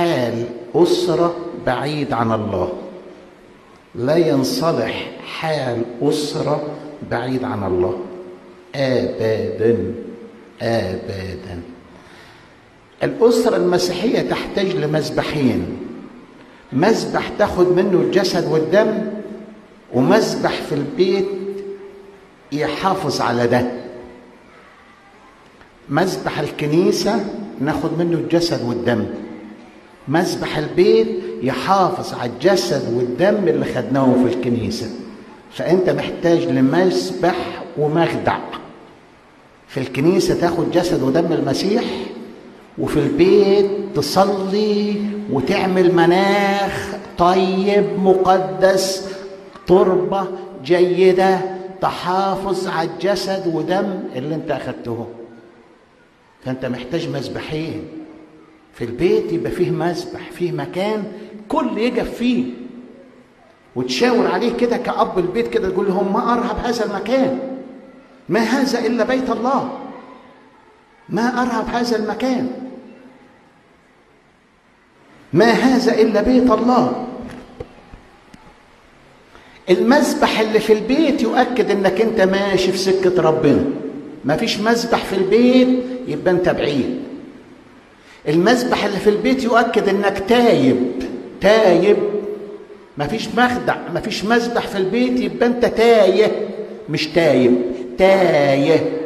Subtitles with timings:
[0.00, 2.72] حال أسرة بعيد عن الله.
[3.94, 6.62] لا ينصلح حال أسرة
[7.10, 8.00] بعيد عن الله.
[8.74, 9.94] أبدا
[10.62, 11.62] أبدا
[13.02, 15.76] الأسرة المسيحية تحتاج لمذبحين
[16.72, 18.98] مذبح تاخد منه الجسد والدم
[19.94, 21.28] ومذبح في البيت
[22.52, 23.70] يحافظ على ده.
[25.88, 27.24] مذبح الكنيسة
[27.60, 29.06] ناخد منه الجسد والدم.
[30.08, 31.08] مذبح البيت
[31.42, 34.90] يحافظ على الجسد والدم اللي خدناه في الكنيسة.
[35.52, 38.38] فأنت محتاج لمذبح ومخدع.
[39.68, 41.84] في الكنيسة تاخد جسد ودم المسيح
[42.78, 46.88] وفي البيت تصلي وتعمل مناخ
[47.18, 49.08] طيب مقدس
[49.66, 50.24] تربة
[50.64, 51.40] جيدة
[51.80, 55.06] تحافظ على الجسد ودم اللي انت أخدته.
[56.44, 57.84] فأنت محتاج مذبحين
[58.80, 61.04] في البيت يبقى فيه مذبح فيه مكان
[61.48, 62.44] كل يقف فيه.
[63.76, 67.38] وتشاور عليه كده كأب البيت كده تقول لهم ما أرهب هذا المكان؟
[68.28, 69.78] ما هذا إلا بيت الله.
[71.08, 72.50] ما أرهب هذا المكان؟
[75.32, 77.06] ما هذا إلا بيت الله.
[79.70, 83.64] المذبح اللي في البيت يؤكد إنك أنت ماشي في سكة ربنا.
[84.24, 85.68] ما فيش مذبح في البيت
[86.08, 87.09] يبقى أنت بعيد.
[88.28, 90.76] المذبح اللي في البيت يؤكد إنك تايب
[91.40, 91.96] تايب.
[92.98, 96.48] ما فيش مخدع ما فيش مذبح في البيت يبقى أنت تايه
[96.88, 97.54] مش تايب
[97.98, 98.96] تايه.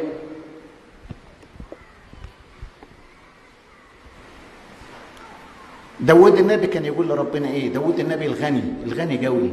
[5.99, 9.49] داود النبي كان يقول لربنا إيه؟ داود النبي الغني الغني قوي.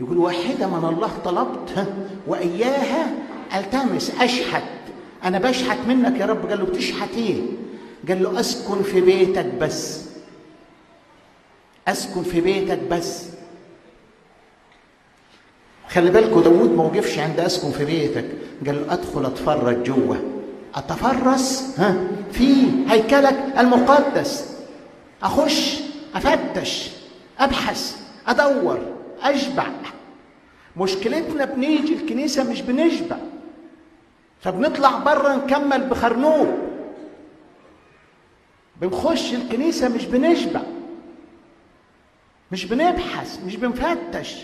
[0.00, 1.86] يقول واحدة من الله طلبت
[2.26, 3.12] وإياها
[3.56, 4.62] ألتمس أشحت.
[5.24, 7.40] أنا بشحت منك يا رب قال له بتشحت إيه؟
[8.08, 10.04] قال له أسكن في بيتك بس.
[11.88, 13.24] أسكن في بيتك بس.
[15.88, 18.24] خلي بالكوا داود ما وقفش عند أسكن في بيتك.
[18.66, 20.22] قال له أدخل أتفرج جوه.
[20.74, 21.96] أتفرس؟ ها؟
[22.32, 22.54] في
[22.88, 24.56] هيكلك المقدس.
[25.22, 25.80] أخش
[26.14, 26.90] أفتش
[27.38, 27.96] أبحث
[28.26, 28.78] أدور
[29.22, 29.66] أشبع.
[30.76, 33.16] مشكلتنا بنيجي الكنيسة مش بنشبع
[34.40, 36.48] فبنطلع بره نكمل بخرنوب
[38.82, 40.60] بنخش الكنيسة مش بنشبع
[42.52, 44.36] مش بنبحث مش بنفتش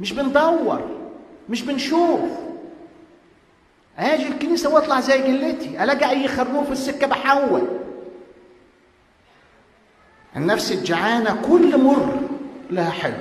[0.00, 0.80] مش بندور
[1.48, 2.20] مش بنشوف.
[3.98, 7.62] أجي الكنيسة وأطلع زي جلتي ألاقي أي خرنوب في السكة بحول.
[10.36, 12.18] النفس الجعانة كل مر
[12.70, 13.14] لها حلو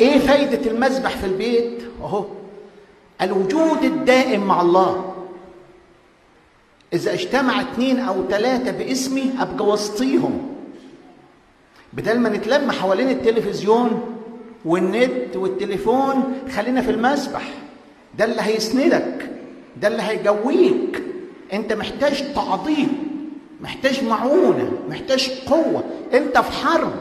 [0.00, 2.24] إيه فايدة المذبح في البيت؟ أهو
[3.22, 5.09] الوجود الدائم مع الله.
[6.92, 10.54] إذا اجتمع اتنين أو تلاتة باسمي أبقى وسطيهم.
[11.92, 14.16] بدل ما نتلم حوالين التلفزيون
[14.64, 17.42] والنت والتليفون خلينا في المسبح.
[18.18, 19.30] ده اللي هيسندك
[19.76, 21.02] ده اللي هيجويك
[21.52, 23.10] أنت محتاج تعظيم
[23.60, 25.84] محتاج معونة محتاج قوة.
[26.14, 26.92] أنت في حرب.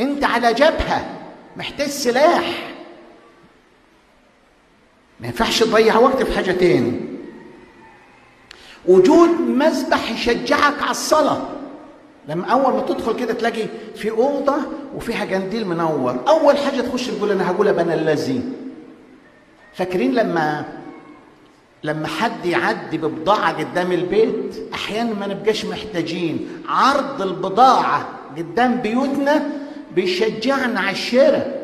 [0.00, 1.10] أنت على جبهة
[1.56, 2.74] محتاج سلاح.
[5.20, 7.00] ما ينفعش تضيع وقت في حاجة تاني
[8.88, 11.40] وجود مسبح يشجعك على الصلاة.
[12.28, 13.64] لما أول ما تدخل كده تلاقي
[13.96, 14.54] في أوضة
[14.96, 16.16] وفيها جنديل منور.
[16.28, 18.42] أول حاجة تخش تقول أنا هقول بنا الذي.
[19.74, 20.64] فاكرين لما
[21.84, 26.48] لما حد يعدي ببضاعة قدام البيت؟ أحيانا ما نبقاش محتاجين.
[26.68, 29.42] عرض البضاعة قدام بيوتنا
[29.94, 31.58] بيشجعنا على الشراء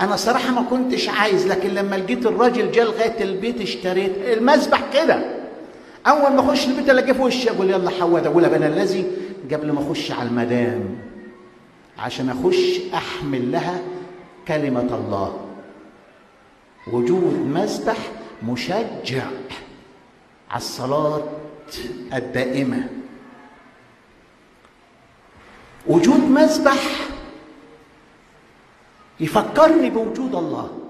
[0.00, 5.43] أنا صراحة ما كنتش عايز لكن لما لقيت الراجل جه لغاية البيت اشتريت المسبح كده.
[6.06, 9.06] أول ما أخش البيت ألاقيه في وشي أقول يلا حواد أقول أنا الذي
[9.52, 10.98] قبل ما أخش على المدام
[11.98, 13.80] عشان أخش أحمل لها
[14.48, 15.40] كلمة الله.
[16.92, 17.96] وجود مسبح
[18.42, 19.24] مشجع
[20.50, 21.22] على الصلاة
[22.14, 22.88] الدائمة.
[25.86, 27.08] وجود مسبح
[29.20, 30.83] يفكرني بوجود الله.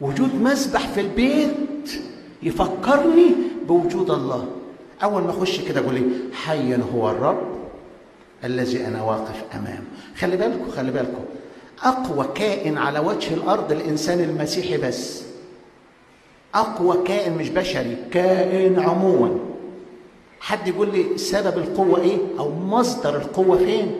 [0.00, 2.02] وجود مسبح في البيت
[2.42, 3.34] يفكرني
[3.68, 4.46] بوجود الله.
[5.02, 7.42] أول ما أخش كده أقول إيه حيا هو الرب
[8.44, 9.84] الذي أنا واقف امامه
[10.18, 11.24] خلي بالكم خلي بالكم.
[11.82, 15.22] أقوى كائن على وجه الأرض الإنسان المسيحي بس.
[16.54, 19.38] أقوى كائن مش بشري كائن عموما.
[20.40, 23.94] حد يقول لي سبب القوة إيه؟ أو مصدر القوة فين؟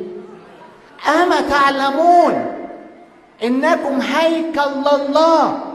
[1.09, 2.47] أما تعلمون
[3.45, 5.72] إنكم هيكل الله.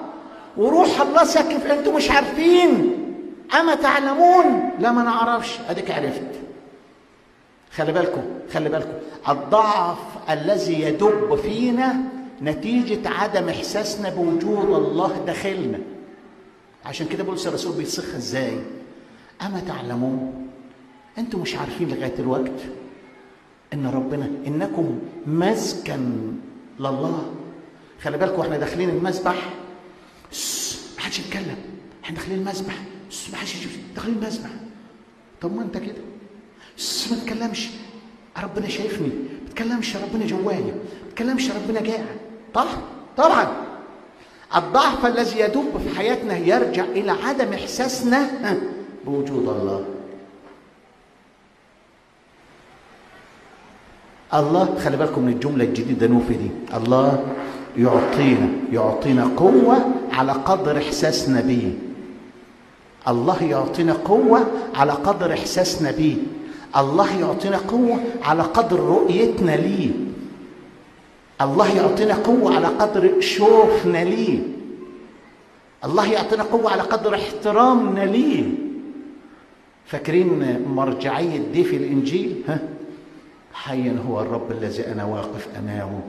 [0.58, 2.94] وروح الله ساكن في أنتم مش عارفين.
[3.60, 5.60] أما تعلمون؟ لا ما نعرفش.
[5.70, 6.32] اديك عرفت.
[7.72, 8.22] خلي بالكم
[8.54, 8.94] خلي بالكم.
[9.30, 9.98] الضعف
[10.30, 11.96] الذي يدب فينا
[12.42, 15.80] نتيجة عدم إحساسنا بوجود الله داخلنا.
[16.86, 18.58] عشان كده بولس الرسول بيصخ إزاي؟
[19.46, 20.48] أما تعلمون
[21.18, 22.60] أنتم مش عارفين لغاية الوقت
[23.74, 26.34] إن ربنا إنكم مسكن
[26.80, 27.26] لله.
[28.04, 29.36] خلي بالكم إحنا داخلين المسبح
[30.98, 31.58] ما حدش يتكلم.
[32.04, 32.74] إحنا داخلين المسبح.
[33.32, 33.56] ما حدش
[33.96, 34.50] داخلين المسبح.
[35.42, 36.02] طب ما انت كده.
[37.12, 37.68] ما تتكلمش.
[38.44, 39.08] ربنا شايفني.
[39.08, 42.06] ما تتكلمش ربنا جوايا ما تتكلمش ربنا قاعد
[42.54, 42.78] طبعا
[43.18, 43.48] طبعا
[44.56, 48.60] الضعف الذي يدب في حياتنا يرجع إلى عدم إحساسنا
[49.06, 49.86] بوجود الله.
[54.34, 56.50] الله خلي بالكم من الجملة الجديدة نوفي دي.
[56.74, 57.36] الله
[57.78, 61.74] يعطينا يعطينا قوة على قدر احساسنا به
[63.08, 66.18] الله يعطينا قوة على قدر احساسنا به
[66.78, 69.92] الله يعطينا قوة على قدر رؤيتنا ليه.
[71.42, 74.40] الله يعطينا قوة على قدر شوفنا ليه.
[75.86, 78.44] الله يعطينا قوة على قدر احترامنا ليه.
[79.86, 82.60] فاكرين مرجعية دي في الإنجيل؟ ها؟
[83.54, 86.02] حيا هو الرب الذي أنا واقف أمامه.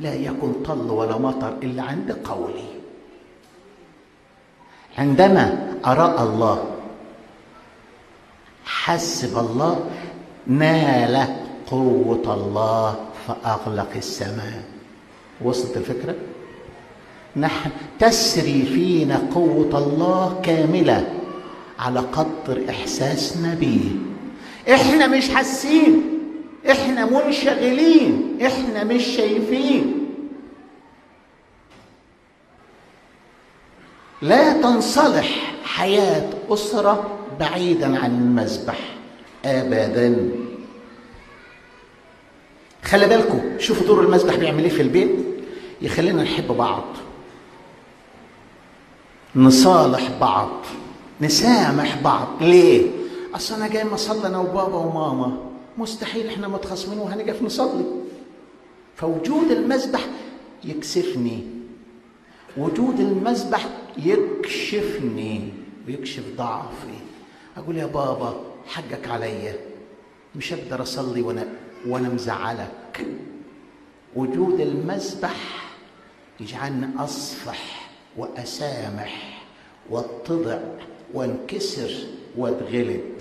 [0.00, 2.75] لا يكن طل ولا مطر إلا عند قولي.
[4.98, 6.64] عندما أراء الله
[8.64, 9.90] حسب الله
[10.46, 11.26] نال
[11.66, 12.96] قوة الله
[13.28, 14.62] فأغلق السماء.
[15.42, 16.14] وصلت الفكرة؟
[17.36, 21.12] نحن تسري فينا قوة الله كاملة
[21.78, 23.96] على قدر إحساسنا به
[24.72, 26.02] إحنا مش حاسين
[26.70, 30.05] إحنا منشغلين إحنا مش شايفين.
[34.22, 38.78] لا تنصلح حياة أسرة بعيدا عن المذبح
[39.44, 40.30] أبداً.
[42.84, 45.10] خلي بالكم شوفوا دور المسبح بيعمل إيه في البيت.
[45.82, 46.84] يخلينا نحب بعض
[49.36, 50.50] نصالح بعض
[51.20, 52.28] نسامح بعض.
[52.40, 52.90] ليه؟
[53.34, 55.36] أصل أنا جاي اصلي أنا وبابا وماما.
[55.78, 57.84] مستحيل إحنا متخاصمين وهنقف نصلي.
[58.96, 60.00] فوجود المسبح
[60.64, 61.46] يكسفني.
[62.56, 63.66] وجود المسبح
[63.98, 65.52] يكشفني
[65.86, 66.98] ويكشف ضعفي.
[67.56, 69.56] أقول يا بابا حقك عليا
[70.36, 71.46] مش أقدر أصلي وأنا
[71.86, 73.06] وأنا مزعلك.
[74.16, 75.36] وجود المسبح
[76.40, 79.42] يجعلني أصفح وأسامح
[79.90, 80.58] وأتضع
[81.14, 81.90] وأنكسر
[82.36, 83.16] وأتغلب.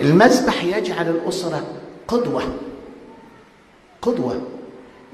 [0.00, 2.58] المسبح يجعل الأسرة قدوة.
[4.02, 4.48] قدوة.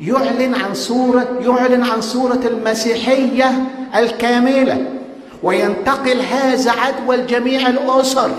[0.01, 3.65] يعلن عن صوره يعلن عن صورة المسيحية
[3.95, 4.87] الكاملة.
[5.43, 8.31] وينتقل هذا عدوى لجميع الأسر.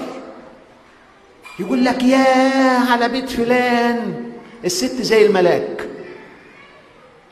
[1.59, 4.31] يقول لك يا على بيت فلان
[4.65, 5.89] الست زي الملاك.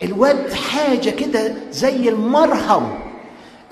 [0.04, 3.00] الواد حاجة كده زي المرهم.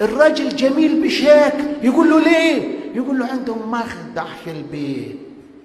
[0.02, 1.64] الراجل جميل بشكل.
[1.84, 2.64] يقول له ليه؟
[2.96, 5.18] يقول له عندهم مخدع في البيت.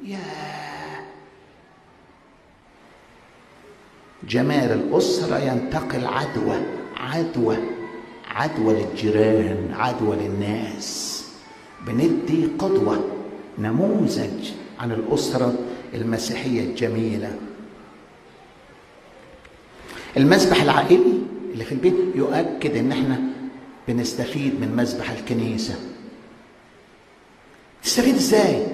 [0.05, 0.19] يا
[4.29, 6.57] جمال الأسرة ينتقل عدوى
[6.97, 7.57] عدوى
[8.31, 11.25] عدوى للجيران عدوى للناس.
[11.87, 13.05] بندي قدوة
[13.59, 15.55] نموذج عن الأسرة
[15.95, 17.37] المسيحية الجميلة.
[20.17, 21.19] المسبح العائلي
[21.53, 23.21] اللي في البيت يؤكد إن إحنا
[23.89, 25.75] بنستفيد من مسبح الكنيسة.
[27.83, 28.67] تستفيد إزاي؟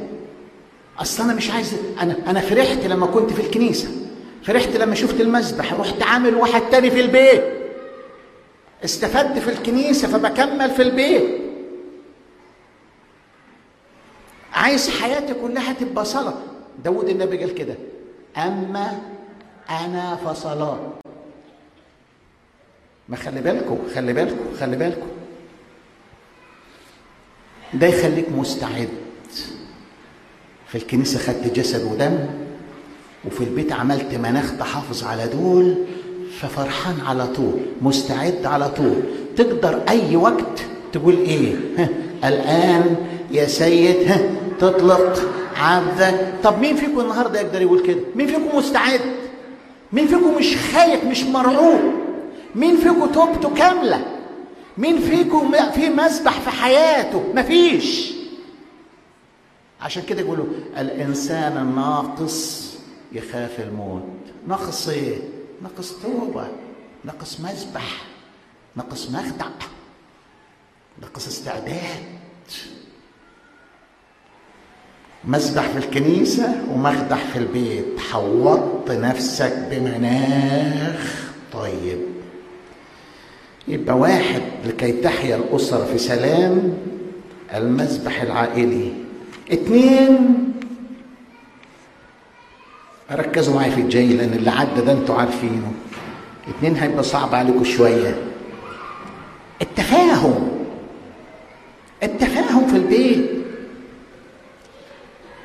[0.98, 3.88] أصل أنا مش عايز أنا أنا فرحت لما كنت في الكنيسة.
[4.42, 7.42] فرحت لما شفت المسبح رحت عامل واحد تاني في البيت.
[8.84, 11.40] استفدت في الكنيسة فبكمل في البيت.
[14.52, 16.34] عايز حياتي كلها تبقى صلاة.
[16.84, 17.74] داود النبي قال كده
[18.36, 19.00] أما
[19.70, 20.92] أنا فصلاة.
[23.08, 25.08] ما خلي بالكم خلي بالكم خلي بالكم.
[27.74, 28.88] ده يخليك مستعد.
[30.68, 32.45] في الكنيسة خدت جسد ودم.
[33.26, 35.74] وفي البيت عملت مناخ تحافظ على دول
[36.40, 39.02] ففرحان على طول مستعد على طول.
[39.36, 40.60] تقدر أي وقت
[40.92, 41.14] تقول
[41.78, 41.88] ها
[42.24, 42.96] الآن
[43.30, 44.20] يا سيد ها
[44.60, 45.22] تطلق
[45.56, 46.32] عبدك.
[46.44, 49.00] طب مين فيكم النهارده يقدر يقول كده؟ مين فيكم مستعد؟
[49.92, 51.80] مين فيكم مش خايف مش مرعوب؟
[52.54, 54.04] مين فيكم توبته كاملة؟
[54.78, 58.12] مين فيكم في مسبح في حياته؟ مفيش.
[59.82, 60.44] عشان كده يقولوا
[60.78, 62.65] الإنسان الناقص
[63.12, 64.02] يخاف الموت.
[64.48, 65.16] ناقص إيه؟
[65.62, 66.48] ناقص توبه
[67.04, 68.04] ناقص مسبح
[68.76, 69.46] ناقص مخدع
[71.02, 72.02] ناقص استعداد.
[75.24, 78.00] مسبح في الكنيسة ومخدع في البيت.
[78.10, 81.32] حوطت نفسك بمناخ.
[81.52, 81.98] طيب.
[83.68, 86.78] يبقى واحد لكي تحيا الأسرة في سلام
[87.54, 88.92] المسبح العائلي.
[89.50, 90.52] اتنين
[93.10, 95.72] ركزوا معايا في الجاي لأن اللي عدى ده أنتوا عارفينه.
[96.48, 98.18] اتنين هيبقى صعب عليكم شوية.
[99.62, 100.48] التفاهم.
[102.02, 103.30] التفاهم في البيت.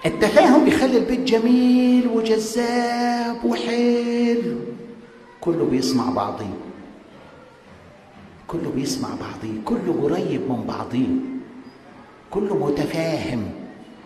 [0.05, 4.55] التفاهم بيخلي البيت جميل وجذاب وحلو.
[5.41, 6.53] كله بيسمع بعضيه.
[8.47, 9.57] كله بيسمع بعضيه.
[9.65, 11.07] كله قريب من بعضيه.
[12.31, 13.51] كله متفاهم.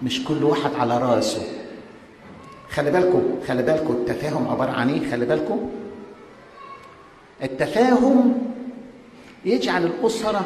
[0.04, 1.42] مش كل واحد على راسه.
[2.70, 5.70] خلي بالكم خلي بالكم التفاهم عبارة عن إيه؟ خلي بالكم.
[7.44, 8.34] التفاهم
[9.46, 10.46] يجعل الأسرة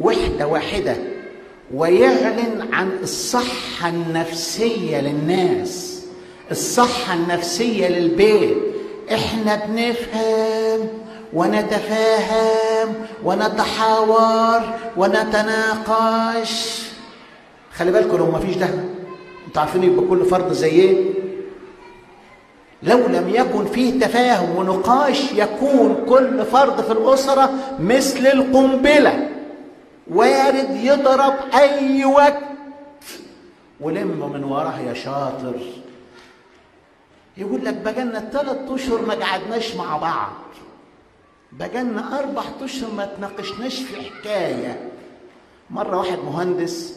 [0.00, 0.96] وحدة واحدة
[1.74, 6.02] ويعلن عن الصحة النفسية للناس
[6.50, 8.56] الصحة النفسية للبيت.
[9.12, 10.88] إحنا بنفهم
[11.32, 14.60] ونتفاهم ونتحاور
[14.96, 16.82] ونتناقش.
[17.74, 18.68] خلي بالكم لو ما فيش ده
[19.46, 20.96] أنتوا عارفين يبقى كل فرد زي إيه؟
[22.82, 29.28] لو لم يكن فيه تفاهم ونقاش يكون كل فرد في الأسرة مثل القنبلة
[30.10, 32.42] وارد يضرب أي وقت
[33.80, 35.54] ولم من وراه يا شاطر.
[37.36, 40.32] يقول لك بقالنا ثلاث أشهر ما قعدناش مع بعض.
[41.52, 44.88] بقالنا أربع أشهر ما تناقشناش في حكاية.
[45.70, 46.96] مرة واحد مهندس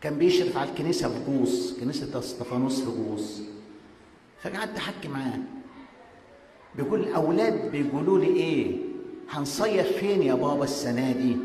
[0.00, 3.42] كان بيشرف على الكنيسة في جوز كنيسة استفانوس في جوز
[4.42, 5.38] فقعدت أحكي معاه.
[6.76, 8.76] بيقول الاولاد بيقولوا لي إيه؟
[9.30, 11.36] هنصيف فين يا بابا السنة دي؟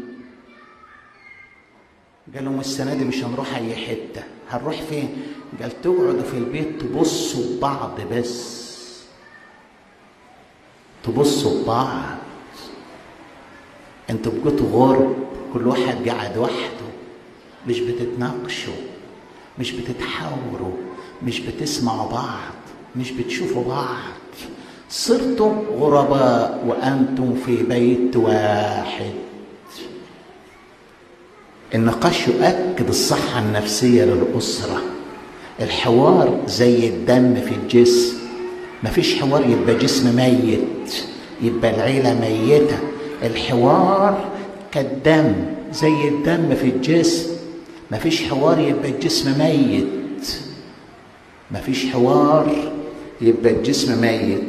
[2.36, 4.24] قال لهم السنة دي مش هنروح أي حتة.
[4.50, 5.24] هنروح فين؟
[5.62, 8.66] قال تقعدوا في البيت تبصوا ببعض بس.
[11.04, 12.18] تبصوا ببعض.
[14.10, 15.16] أنتوا بقيتوا غرب.
[15.54, 16.86] كل واحد قاعد وحده.
[17.68, 18.74] مش بتتناقشوا.
[19.60, 20.78] مش بتتحاوروا.
[21.24, 22.65] مش بتسمعوا بعض.
[22.98, 24.16] مش بتشوفوا بعض.
[24.90, 29.14] صرتم غرباء وأنتم في بيت واحد.
[31.76, 34.82] النقاش يؤكد الصحة النفسية للأسرة.
[35.62, 38.18] الحوار زي الدم في الجسم.
[38.84, 41.04] مفيش حوار يبقى جسم ميت
[41.42, 42.78] يبقى العيلة ميتة.
[43.24, 44.26] الحوار
[44.72, 45.34] كالدم
[45.74, 47.30] زي الدم في الجسم.
[47.92, 50.38] مفيش حوار يبقى الجسم ميت.
[51.52, 52.72] مفيش حوار
[53.26, 54.44] يبقى الجسم ميت.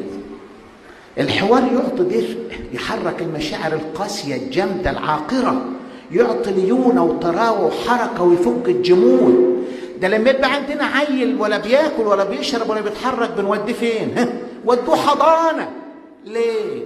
[1.18, 2.38] الحوار يعطي دفء
[2.73, 5.64] يحرك المشاعر القاسية الجامدة العاقرة.
[6.12, 9.64] يعطي ليونة وطراوة وحركة ويفك الجمود
[10.00, 14.14] ده لما يبقى عندنا عيل ولا بياكل ولا بيشرب ولا بيتحرك بنوديه فين؟
[14.64, 15.71] ودوه حضانة.
[16.25, 16.83] ليه؟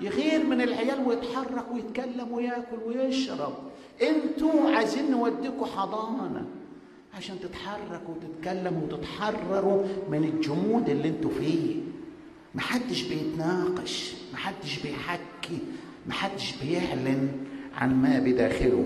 [0.00, 3.52] يغير من العيال ويتحرك ويتكلم وياكل ويشرب.
[4.02, 6.44] أنتوا عايزين نوديكوا حضانة.
[7.18, 11.76] عشان تتحركوا وتتكلموا وتتحرروا من الجمود اللي أنتوا فيه.
[12.54, 15.58] محدش بيتناقش محدش بيحكي
[16.06, 17.28] محدش بيعلن
[17.76, 18.84] عن ما بداخله.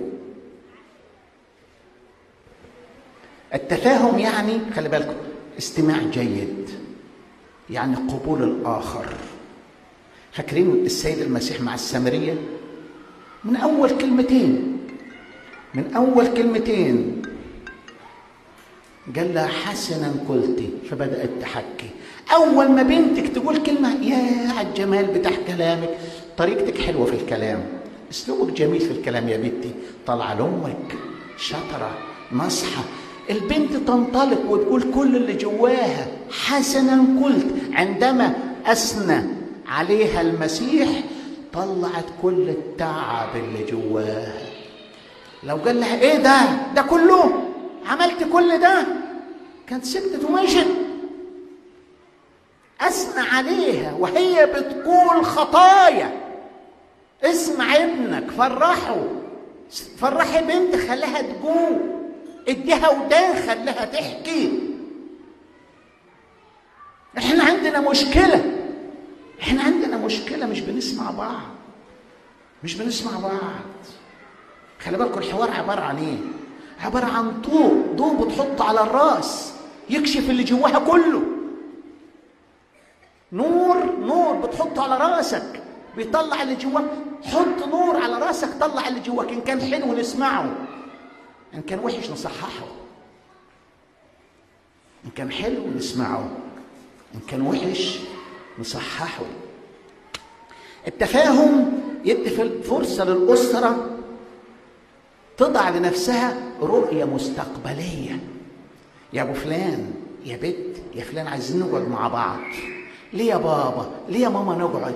[3.55, 5.15] التفاهم يعني خلي بالكم
[5.59, 6.71] استماع جيد
[7.71, 9.15] يعني قبول الآخر.
[10.33, 12.35] فاكرين السيد المسيح مع السامرية؟
[13.45, 14.79] من أول كلمتين
[15.75, 17.23] من أول كلمتين
[19.17, 21.91] قال لها حسنا قلتي فبدأت تحكي.
[22.35, 25.91] أول ما بنتك تقول كلمة يا الجمال بتاع كلامك.
[26.39, 27.63] طريقتك حلوة في الكلام.
[28.11, 29.71] أسلوبك جميل في الكلام يا بنتي.
[30.07, 30.95] طالعة لأمك
[31.39, 31.99] شطرة
[32.33, 32.83] نصحة.
[33.31, 37.47] البنت تنطلق وتقول كل اللي جواها حسنا قلت.
[37.73, 38.35] عندما
[38.67, 39.23] أثنى
[39.69, 40.89] عليها المسيح
[41.53, 44.43] طلعت كل التعب اللي جواها.
[45.45, 46.41] لو قال لها إيه ده؟
[46.77, 47.33] ده كله
[47.87, 48.87] عملت كل ده
[49.67, 50.67] كانت سكتت ومشت
[52.81, 56.23] أثنى عليها وهي بتقول خطايا.
[57.23, 59.05] اسمع ابنك فرحه.
[59.99, 61.81] فرحي بنت خليها تقول
[62.49, 64.59] اديها ودان خليها تحكي.
[67.19, 68.59] إحنا عندنا مشكلة.
[69.43, 71.43] إحنا عندنا مشكلة مش بنسمع بعض.
[72.65, 73.73] مش بنسمع بعض.
[74.81, 76.19] خلي بالكم الحوار عبارة عن إيه؟
[76.83, 79.53] عبارة عن ضوء ضوء بتحطه على الرأس
[79.91, 81.23] يكشف اللي جواها كله.
[83.33, 85.63] نور نور بتحطه على رأسك
[85.97, 86.85] بيطلع اللي جواك.
[87.25, 90.55] حط نور على رأسك طلع اللي جواك إن كان حلو نسمعه.
[91.55, 92.67] إن كان وحش نصححه.
[95.05, 96.31] إن كان حلو نسمعه.
[97.15, 97.99] إن كان وحش
[98.59, 99.25] نصححه.
[100.87, 102.31] التفاهم يدي
[102.63, 103.92] فرصه للأسرة
[105.39, 108.19] تضع لنفسها رؤية مستقبلية.
[109.13, 109.91] يا أبو فلان
[110.27, 112.39] يا بنت يا فلان عايزين نقعد مع بعض.
[113.13, 114.95] ليه يا بابا؟ ليه يا ماما نقعد؟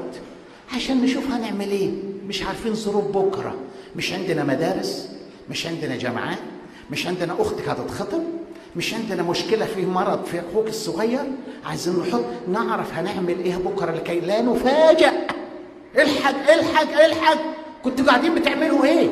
[0.75, 1.90] عشان نشوف هنعمل إيه؟
[2.28, 3.55] مش عارفين ظروف بكرة.
[3.97, 5.09] مش عندنا مدارس
[5.50, 6.38] مش عندنا جامعات
[6.90, 8.23] مش عندنا أختك هتتخطب
[8.76, 11.25] مش عندنا مشكلة في مرض في أخوك الصغير.
[11.64, 15.12] عايزين نحط نعرف هنعمل إيه بكرة لكي لا نفاجأ.
[15.99, 17.38] الحق الحق الحق.
[17.85, 19.09] كنتوا قاعدين بتعملوا إيه؟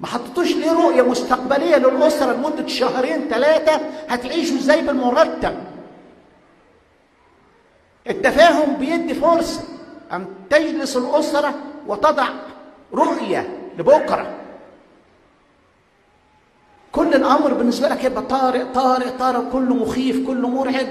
[0.00, 5.56] ما حطيتوش ليه رؤية مستقبلية للأسرة لمدة شهرين ثلاثة هتعيشوا إزاي بالمرتب.
[8.10, 9.60] التفاهم بيدي فرصة
[10.12, 11.54] أن تجلس الأسرة
[11.86, 12.28] وتضع
[12.94, 14.34] رؤية لبكرة.
[16.92, 20.86] كل الأمر بالنسبة لك يبقى طارئ طارئ طارئ كله مخيف كله مرعب.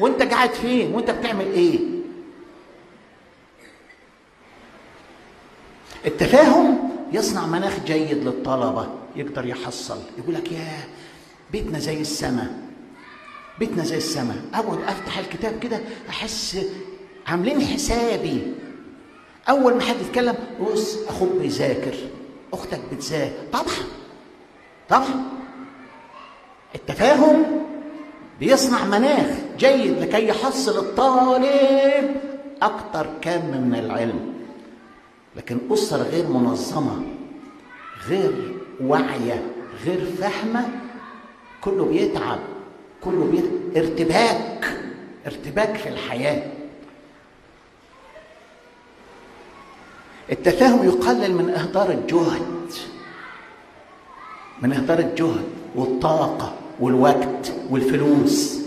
[0.00, 1.78] وأنت قاعد فين؟ وأنت بتعمل إيه؟
[6.06, 6.83] التفاهم
[7.14, 8.88] يصنع مناخ جيد للطلبة.
[9.16, 9.98] يقدر يحصل.
[10.18, 10.66] يقول لك يا
[11.52, 12.54] بيتنا زي السماء
[13.58, 16.66] بيتنا زي السماء اقعد أفتح الكتاب كده أحس
[17.26, 18.54] عاملين حسابي.
[19.48, 21.94] أول ما حد يتكلم بص أخوك بيذاكر.
[22.52, 23.32] أختك بتذاكر.
[23.52, 23.86] طبعا.
[24.88, 25.22] طبعا.
[26.74, 27.44] التفاهم
[28.40, 29.26] بيصنع مناخ
[29.58, 32.16] جيد لكي يحصل الطالب
[32.62, 34.33] أكتر كم من العلم.
[35.36, 37.02] لكن اسره غير منظمة
[38.08, 39.42] غير واعية
[39.84, 40.68] غير فاهمة
[41.60, 42.38] كله بيتعب
[43.04, 43.76] كله بيت...
[43.76, 44.78] ارتباك
[45.26, 46.52] ارتباك في الحياة.
[50.32, 52.72] التفاهم يقلل من إهدار الجهد
[54.62, 58.60] من إهدار الجهد والطاقة والوقت والفلوس.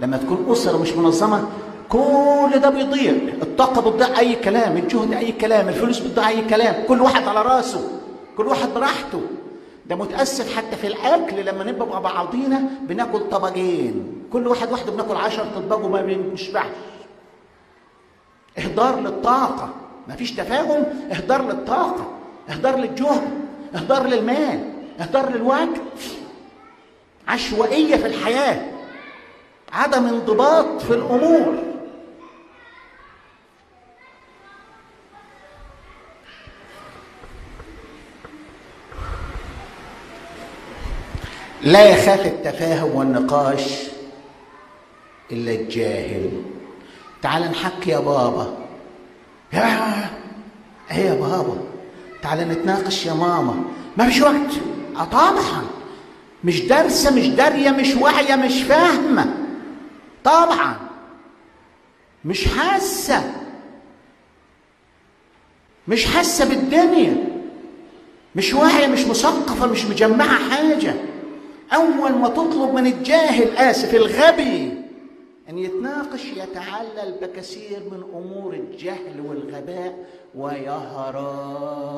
[0.00, 1.48] لما تكون أسرة مش منظمة
[1.88, 3.12] كل ده بيضيع.
[3.42, 6.84] الطاقة بتضيع أي كلام الجهد أي كلام الفلوس بتضيع أي كلام.
[6.88, 8.00] كل واحد على رأسه
[8.36, 9.20] كل واحد براحته.
[9.86, 14.22] ده متأسف حتى في الأكل لما نبقى مع بعضينا بناكل طبقين.
[14.32, 16.66] كل واحد واحدة بناكل عشر أطباق وما بنشبعش
[18.58, 19.68] إهدار للطاقة.
[20.08, 20.84] مفيش تفاهم.
[21.12, 22.06] إهدار للطاقة.
[22.50, 23.30] إهدار للجهد.
[23.74, 24.60] إهدار للمال.
[25.00, 25.68] إهدار للوقت.
[27.28, 28.62] عشوائية في الحياة.
[29.72, 31.54] عدم انضباط في الأمور.
[41.68, 43.62] لا يخاف التفاهم والنقاش
[45.32, 46.30] إلا الجاهل.
[47.22, 48.56] تعال نحكي يا بابا.
[49.52, 50.10] يا
[50.90, 51.58] إيه يا بابا؟
[52.22, 53.64] تعال نتناقش يا ماما.
[53.96, 54.34] ما فيش وقت.
[54.96, 55.64] آه طبعا
[56.44, 59.34] مش دارسه مش داريه مش واعيه مش فاهمة.
[60.24, 60.76] طبعا
[62.24, 63.32] مش حاسة.
[65.88, 67.16] مش حاسة بالدنيا.
[68.36, 70.94] مش واعية مش مثقفة مش مجمعة حاجة.
[71.72, 74.74] أول ما تطلب من الجاهل آسف الغبي
[75.48, 81.88] أن يتناقش يتعلل بكثير من أمور الجهل والغباء ويهرب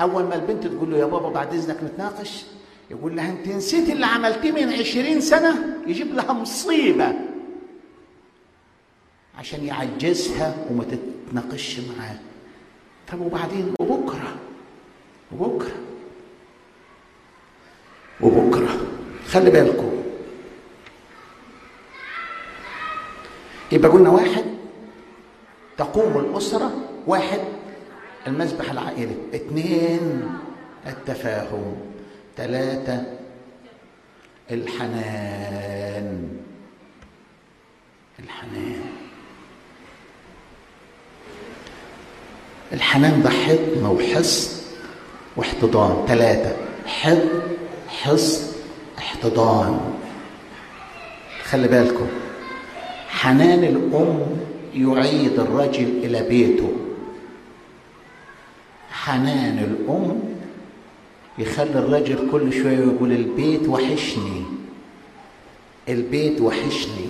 [0.00, 2.44] أول ما البنت تقول له يا بابا بعد إذنك نتناقش
[2.90, 7.14] يقول لها أنت نسيت اللي عملتيه من عشرين سنة؟ يجيب لها مصيبة.
[9.38, 12.16] عشان يعجزها وما تتناقش معاه.
[13.12, 14.36] طب وبعدين؟ وبكرة؟
[15.32, 15.76] وبكرة.
[18.20, 18.80] وبكرة.
[19.28, 19.92] خلي بالكم.
[23.72, 24.44] يبقى قلنا واحد
[25.78, 26.72] تقوم الأسرة
[27.06, 27.40] واحد
[28.26, 29.16] المذبح العائلي.
[29.34, 30.28] اثنين
[30.86, 31.76] التفاهم.
[32.36, 33.02] ثلاثة
[34.50, 36.28] الحنان.
[38.18, 38.84] الحنان.
[42.72, 44.57] الحنان ده حضن وحصن.
[45.38, 46.04] واحتضان.
[46.08, 47.28] ثلاثة حضن
[47.88, 48.52] حصن
[48.98, 49.80] احتضان.
[51.44, 52.06] خلي بالكم.
[53.08, 54.20] حنان الأم
[54.74, 56.72] يعيد الرجل إلى بيته.
[58.90, 60.20] حنان الأم
[61.38, 64.42] يخلي الرجل كل شوية يقول البيت وحشني.
[65.88, 67.08] البيت وحشني.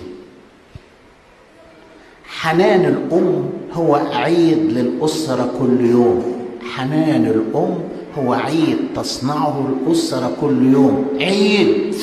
[2.27, 6.45] حنان الأم هو عيد للأسرة كل يوم.
[6.75, 11.07] حنان الأم هو عيد تصنعه الأسرة كل يوم.
[11.19, 11.95] عيد.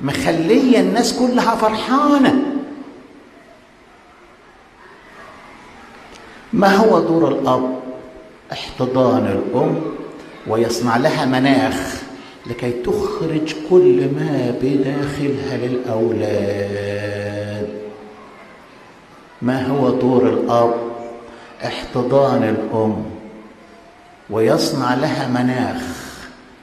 [0.00, 2.42] مخلية الناس كلها فرحانة.
[6.52, 7.78] ما هو دور الأب؟
[8.52, 9.80] احتضان الأم
[10.46, 12.02] ويصنع لها مناخ
[12.46, 17.02] لكي تخرج كل ما بداخلها للأولاد.
[19.42, 20.74] ما هو دور الأب؟
[21.64, 23.04] احتضان الأم
[24.32, 25.82] ويصنع لها مناخ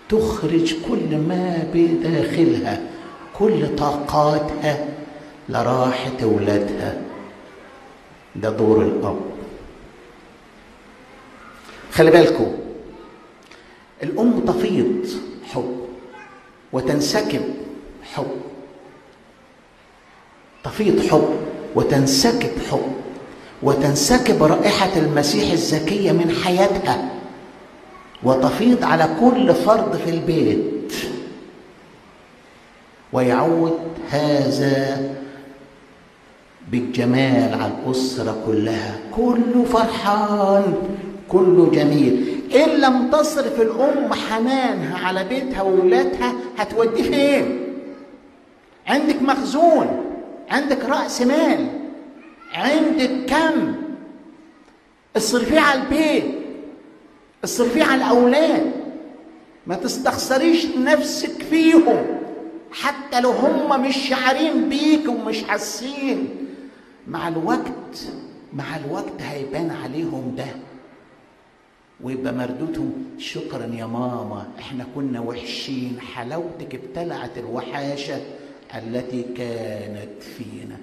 [0.10, 2.82] تخرج كل ما بداخلها
[3.39, 4.86] كل طاقاتها
[5.49, 7.01] لراحة أولادها.
[8.36, 9.19] ده دور الأب.
[11.91, 12.51] خلي بالكم
[14.03, 15.08] الأم تفيض
[15.53, 15.75] حب
[16.73, 17.41] وتنسكب
[18.13, 18.32] حب.
[20.63, 21.29] تفيض حب
[21.75, 22.93] وتنسكب حب
[23.63, 27.10] وتنسكب رائحة المسيح الزكية من حياتها.
[28.23, 30.93] وتفيض على كل فرد في البيت.
[33.13, 33.79] ويعود
[34.10, 35.10] هذا
[36.71, 38.99] بالجمال على الأسرة كلها.
[39.15, 40.73] كله فرحان
[41.29, 42.41] كله جميل.
[42.55, 47.60] إن لم تصرف الأم حنانها على بيتها وولادها هتوديه فين؟
[48.88, 50.05] عندك مخزون
[50.49, 51.67] عندك رأس مال
[52.53, 53.75] عندك كم؟
[55.17, 56.38] اصرفيه على البيت.
[57.43, 58.71] اصرفيه على الأولاد
[59.67, 62.06] ما تستخسريش نفسك فيهم.
[62.71, 66.30] حتى لو هم مش شعرين بيك ومش حاسين.
[67.08, 68.08] مع الوقت
[68.54, 70.45] مع الوقت هيبان عليهم ده.
[72.04, 75.99] ويبقى مردودهم شكرا يا ماما إحنا كنا وحشين.
[76.13, 78.21] حلاوتك ابتلعت الوحاشة
[78.75, 80.78] التي كانت فينا.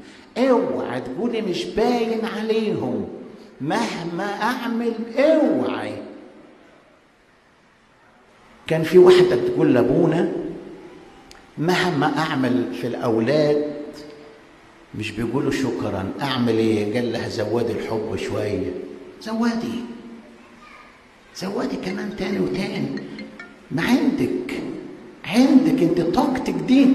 [0.50, 3.08] اوعى تقولي مش باين عليهم.
[3.60, 5.92] مهما أعمل اوعي
[8.66, 10.32] كان في واحدة بتقول لابونا
[11.58, 13.76] مهما أعمل في الأولاد
[14.98, 18.70] مش بيقولوا شكرا أعمل إيه؟ قال لها زودي الحب شوية.
[19.22, 19.80] زودي
[21.36, 22.88] زودي كمان تاني وتاني.
[23.70, 24.54] ما عندك
[25.24, 26.86] عندك أنت طاقتك دي.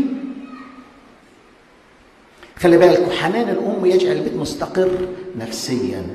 [2.59, 5.07] خلي بالكم حنان الأم يجعل البيت مستقر
[5.39, 6.07] نفسيا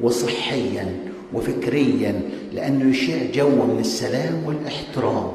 [0.00, 0.96] وصحيا
[1.34, 2.20] وفكريا
[2.52, 5.32] لأنه يشيع جو من السلام والإحترام.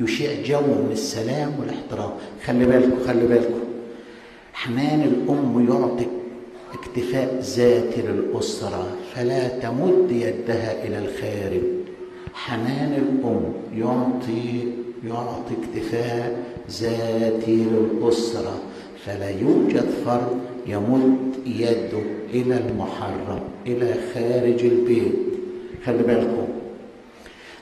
[0.00, 2.10] يشيع جو من السلام والإحترام.
[2.46, 3.60] خلي بالكم خلي بالكم.
[4.52, 6.06] حنان الأم يعطي
[6.72, 11.62] اكتفاء ذاتي للاسره فلا تمد يدها إلى الخارج
[12.34, 14.72] حنان الأم يعطي
[15.04, 16.38] يعطي اكتفاء
[16.70, 18.58] ذاتي للاسره
[19.06, 22.04] فلا يوجد فرد يمد يده
[22.34, 25.18] إلى المحرم إلى خارج البيت.
[25.86, 26.48] خلي بالكم.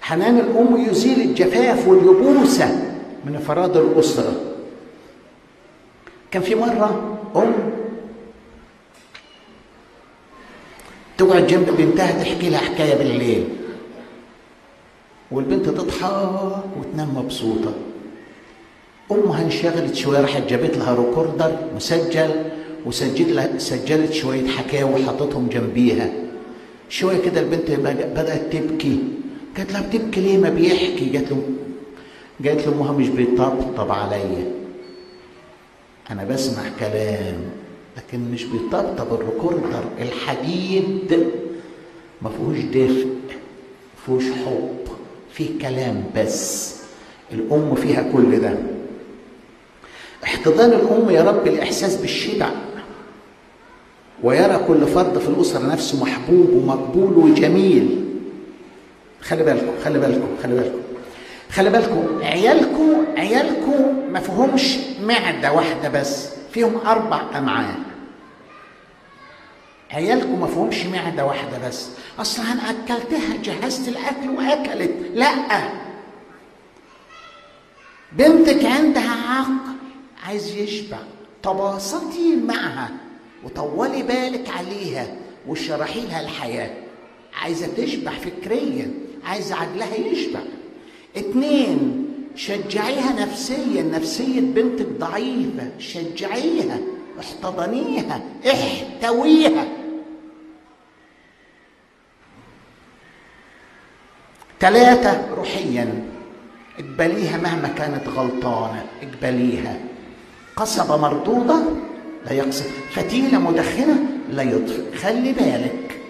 [0.00, 2.68] حنان الأم يزيل الجفاف واليبوسه
[3.24, 4.32] من افراد الأسرة.
[6.30, 7.52] كان في مرة أم
[11.18, 13.44] تقعد جنب بنتها تحكي لها حكاية بالليل.
[15.30, 17.72] والبنت تضحك وتنام مبسوطة.
[19.12, 22.30] أمها انشغلت شوية راحت جابت لها ريكوردر مسجل.
[22.86, 26.12] وسجلت سجلت شوية حكاوي وحطتهم جنبيها.
[26.88, 27.70] شوية كده البنت
[28.16, 28.98] بدأت تبكي.
[29.56, 31.10] قالت لها بتبكي ليه؟ ما بيحكي.
[31.16, 31.42] قالت له
[32.44, 34.52] قالت له امها مش بيطبطب عليا
[36.10, 37.40] أنا بسمع كلام
[37.96, 39.84] لكن مش بيطبطب الريكوردر.
[40.00, 41.26] الحديد
[42.22, 44.78] ما فيهوش دفء ما فيهوش حب
[45.32, 46.76] فيه كلام بس.
[47.32, 48.54] الأم فيها كل ده.
[50.24, 52.50] احتضان الأم يا رب الإحساس بالشبع.
[54.22, 58.04] ويرى كل فرد في الأسرة نفسه محبوب ومقبول وجميل.
[59.22, 60.78] خلي بالكم خلي بالكم خلي بالكم.
[61.50, 67.74] خلي بالكم عيالكم عيالكم ما فيهمش معدة واحدة بس فيهم أربع أمعاء.
[69.90, 71.88] عيالكم ما فيهمش معدة واحدة بس.
[72.18, 74.94] أصل أنا أكلتها جهزت الأكل وأكلت.
[75.14, 75.30] لأ.
[78.12, 79.76] بنتك عندها عقل
[80.26, 80.98] عايز يشبع.
[81.42, 82.90] تباسطي معها.
[83.44, 85.06] وطولي بالك عليها
[85.46, 86.70] واشرحي لها الحياة.
[87.42, 88.90] عايزة تشبع فكريا
[89.24, 90.40] عايزة عقلها يشبع.
[91.16, 96.78] اتنين شجعيها نفسيا نفسية بنتك ضعيفة شجعيها
[97.20, 99.66] احتضنيها احتويها.
[104.60, 106.04] ثلاثة روحيا
[106.78, 109.80] اقبليها مهما كانت غلطانة اقبليها.
[110.56, 111.62] قصبة مردودة
[112.26, 112.64] لا يقصد.
[112.90, 113.96] فتيلة مدخنة
[114.30, 114.96] لا يطفئ.
[114.96, 116.00] خلي بالك.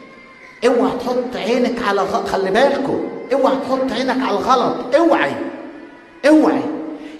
[0.66, 2.26] اوعى تحط عينك على غ...
[2.26, 3.00] خلي بالكم
[3.33, 4.94] اوعى تحط عينك على الغلط.
[4.94, 5.33] اوعي
[6.29, 6.61] اوعي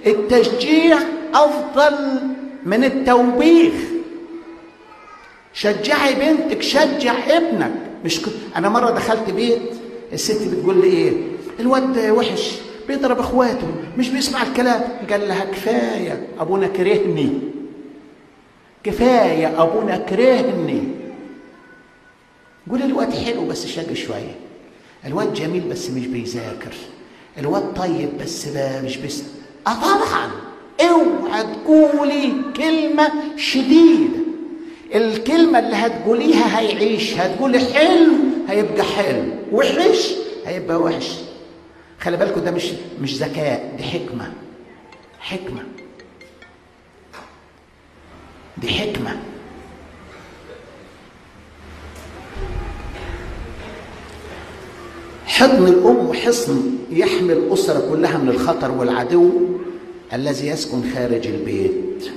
[0.07, 0.99] التشجيع
[1.35, 2.21] أفضل
[2.65, 3.75] من التوبيخ.
[5.53, 7.73] شجعي بنتك شجع ابنك.
[8.05, 8.25] مش ك...
[8.57, 9.63] أنا مرة دخلت بيت
[10.13, 11.13] الست بتقول لي إيه؟
[11.61, 12.53] الواد وحش
[12.89, 13.67] بيضرب إخواته
[13.99, 14.81] مش بيسمع الكلام.
[15.11, 17.56] قال لها كفاية أبونا كرهني.
[18.87, 20.83] كفاية أبونا كرهني.
[22.71, 24.35] قول الواد حلو بس شاق شوية.
[25.07, 26.75] الواد جميل بس مش بيذاكر.
[27.39, 28.49] الواد طيب بس
[28.85, 29.23] مش بس
[29.67, 30.31] آه طبعا
[30.81, 34.17] أوعى تقولي كلمة شديده
[34.95, 38.13] الكلمة اللي هتقوليها هيعيش هتقولي حلو
[38.49, 39.23] هيبقى حلو.
[39.53, 40.13] وحش
[40.47, 41.13] هيبقى وحش.
[42.01, 42.71] خلي بالكم ده مش
[43.01, 44.33] مش ذكاء دي حكمة.
[45.21, 45.63] حكمة.
[48.59, 49.17] دي حكمه
[55.27, 59.31] حضن الأم حصن يحمي الأسرة كلها من الخطر والعدو
[60.13, 62.11] الذي يسكن خارج البيت.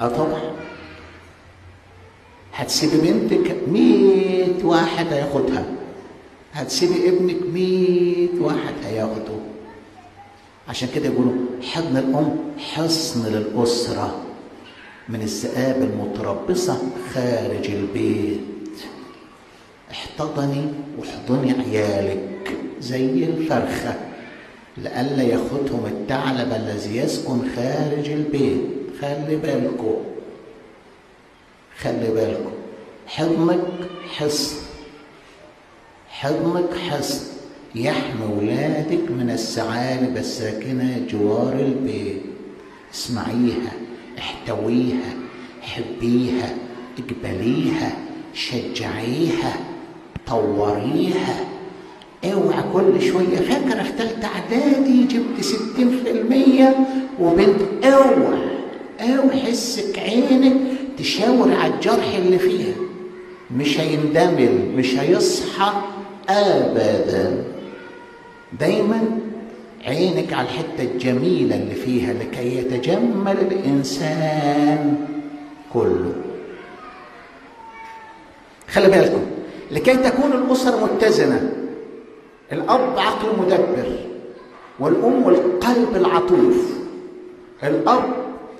[0.00, 0.40] آه طبعا.
[2.54, 5.64] هتسيبي بنتك مية واحد هياخدها.
[6.52, 9.38] هتسيبي ابنك مية واحد هياخده.
[10.68, 11.32] عشان كده يقولوا
[11.72, 14.25] حضن الأم حصن للأسرة.
[15.08, 16.78] من الذئاب المتربصة
[17.14, 18.40] خارج البيت.
[19.90, 20.64] احتضني
[20.98, 23.94] واحضني عيالك زي الفرخة
[24.76, 28.60] لئلا ياخدهم الثعلب الذي يسكن خارج البيت.
[29.00, 29.96] خلي بالكم
[31.78, 32.52] خلي بالكم.
[33.06, 33.64] حضنك
[34.16, 34.56] حصن
[36.08, 37.26] حضنك حصن.
[37.74, 42.22] يحمي ولادك من الثعالب الساكنة جوار البيت.
[42.94, 43.85] اسمعيها.
[44.18, 45.14] احتويها
[45.62, 46.54] حبيها
[46.98, 47.92] اقبليها
[48.34, 49.56] شجعيها
[50.26, 51.44] طوريها.
[52.24, 53.36] اوعى كل شوية.
[53.36, 56.76] فاكرة في تالتة اعدادي جبت ستين في المية؟
[57.20, 58.38] وبنت اوعى
[59.00, 60.56] اوعى حسك عينك
[60.98, 62.74] تشاور على الجرح اللي فيها.
[63.56, 65.72] مش هيندمل مش هيصحى
[66.28, 67.44] ابدا.
[68.60, 69.18] دايما
[69.86, 75.06] عينك على الحتة الجميلة اللي فيها لكي يتجمل الإنسان
[75.72, 76.12] كله.
[78.68, 79.20] خلي بالكم
[79.70, 81.52] لكي تكون الاسره متزنة
[82.52, 83.98] الاب عقل مدبر
[84.80, 86.76] والأم القلب العطوف.
[87.62, 88.04] الأب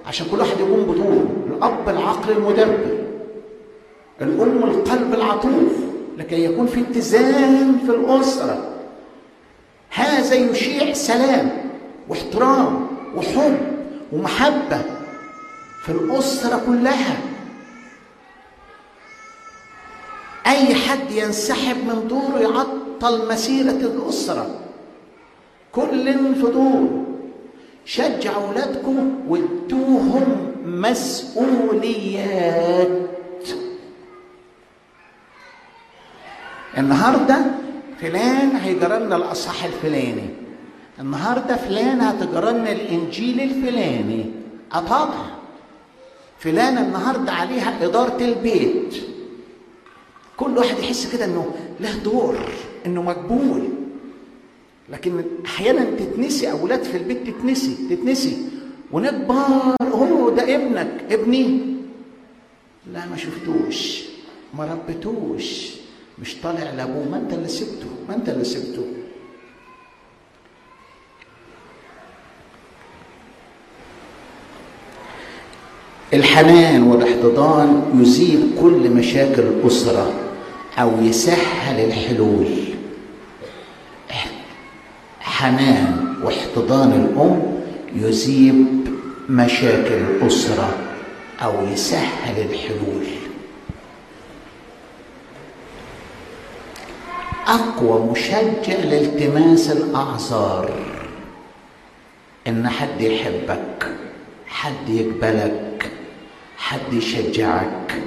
[0.07, 2.99] عشان كل واحد يقوم بدوره الأب العقل المدبر
[4.21, 5.73] الأم القلب العطوف
[6.19, 8.76] لكي يكون في اتزان في الأسرة.
[9.97, 11.51] هذا يشيع سلام
[12.09, 13.59] واحترام وحب
[14.13, 14.83] ومحبة
[15.85, 17.17] في الأسرة كلها.
[20.47, 24.61] أي حد ينسحب من دوره يعطل مسيرة الأسرة.
[25.73, 27.05] كل في دوره
[27.85, 32.09] شجع أولادكم وادوهم مسؤوليات.
[36.79, 37.37] النهارده
[38.01, 40.29] فلان هيجرى لنا الاصح الفلاني.
[41.01, 44.25] النهارده فلان هتجرى لنا الإنجيل الفلاني.
[44.73, 45.27] طبعا
[46.39, 48.97] فلان النهارده عليها إدارة البيت.
[50.37, 52.39] كل واحد يحس كده إنه له دور
[52.87, 53.69] إنه مقبول.
[54.89, 58.37] لكن أحيانا تتنسي أولاد في البيت تتنسي تتنسي.
[58.93, 61.61] ونكبر هو ده ابنك ابني.
[62.93, 64.03] لا ما شفتوش
[64.55, 65.71] ما ربيتوش.
[66.19, 67.09] مش طالع لأبوه.
[67.09, 67.87] ما أنت اللي سبته.
[68.09, 68.87] ما أنت اللي سبته.
[76.15, 80.13] الحنان والإحتضان يزيل كل مشاكل الأسرة
[80.79, 82.47] أو يسهل الحلول.
[85.21, 87.61] حنان واحتضان الأم
[87.95, 88.67] يذيب
[89.29, 90.75] مشاكل الأسرة
[91.43, 93.07] أو يسهل الحلول.
[97.47, 100.71] أقوى مشجع لالتماس الأعذار.
[102.49, 103.89] إن حد يحبك
[104.47, 105.91] حد يقبلك
[106.59, 108.03] حد يشجعك.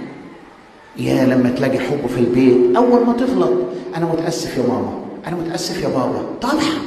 [0.97, 3.51] يا لما تلاقي حب في البيت أول ما تغلط
[3.95, 6.25] أنا متأسف يا ماما أنا متأسف يا بابا.
[6.41, 6.79] طبعا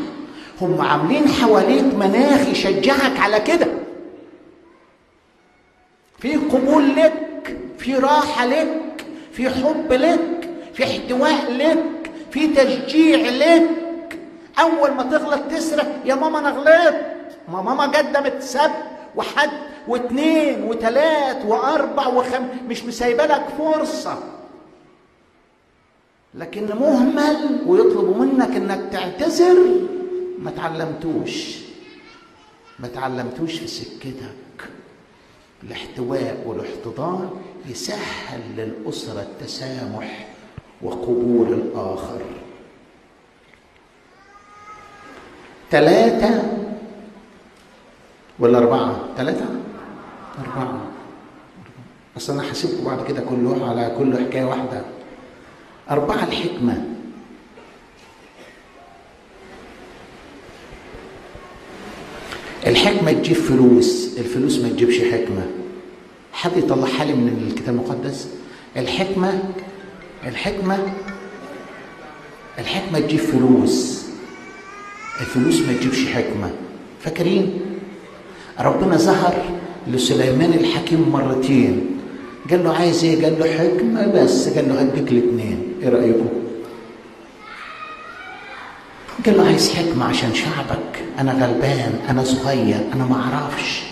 [0.61, 3.67] هم عاملين حواليك مناخ يشجعك على كده.
[6.19, 12.02] في قبول لك في راحة لك في حب لك في احتواء لك.
[12.33, 13.69] في تشجيع لك.
[14.59, 17.37] أول ما تغلط تسرق يا ماما أنا غلطت.
[17.49, 18.71] ما ماما قدمت سب
[19.17, 19.51] وحد
[19.89, 24.19] واثنين وثلاث وأربع وخم مش مسايبه لك فرصة.
[26.35, 29.57] لكن مهمل ويطلبوا منك إنك تعتذر.
[30.39, 31.59] ما تعلمتوش.
[32.79, 34.71] ما تعلمتوش في سكتك.
[35.63, 37.31] الاحتواء والاحتضان
[37.69, 40.32] يسهل للأسرة التسامح.
[40.83, 42.21] وقبول الآخر.
[45.71, 46.43] ثلاثة
[48.39, 49.45] ولا أربعة؟ ثلاثة؟
[50.39, 50.81] أربعة.
[52.17, 54.83] أصل أنا هسيبكم بعد كده كله على كل حكاية واحدة.
[55.91, 56.85] أربعة الحكمة.
[62.67, 65.47] الحكمة تجيب فلوس الفلوس ما تجيبش حكمة.
[66.33, 68.29] حد يطلعها لي من الكتاب المقدس؟
[68.77, 69.43] الحكمة
[70.27, 70.79] الحكمة
[72.59, 74.03] الحكمة تجيب فلوس.
[75.21, 76.51] الفلوس ما تجيبش حكمة.
[77.01, 77.61] فاكرين؟
[78.61, 79.35] ربنا ظهر
[79.89, 81.87] لسليمان الحكيم مرتين.
[82.51, 84.49] قال له عايز إيه؟ قال له حكمة بس.
[84.49, 86.29] قال له هديك الاثنين إيه رأيكم؟
[89.27, 91.05] قال له عايز حكمة عشان شعبك.
[91.19, 93.83] أنا غلبان أنا صغير أنا ما أعرفش.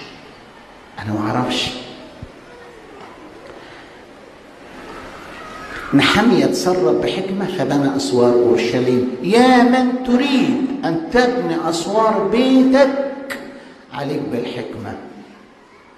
[0.98, 1.20] أنا ما
[5.94, 9.16] أعرفش نحمية تصرف بحكمة فبنى أسوار أورشليم.
[9.22, 13.38] يا من تريد أن تبني أسوار بيتك؟
[13.92, 14.96] عليك بالحكمة.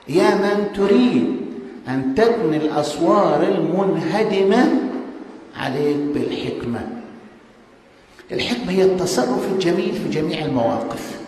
[0.08, 1.36] يا من تريد
[1.88, 4.72] أن تبني الأسوار المنهدمة؟
[5.56, 6.88] عليك بالحكمة.
[8.32, 11.20] الحكمة هي التصرف الجميل في جميع المواقف.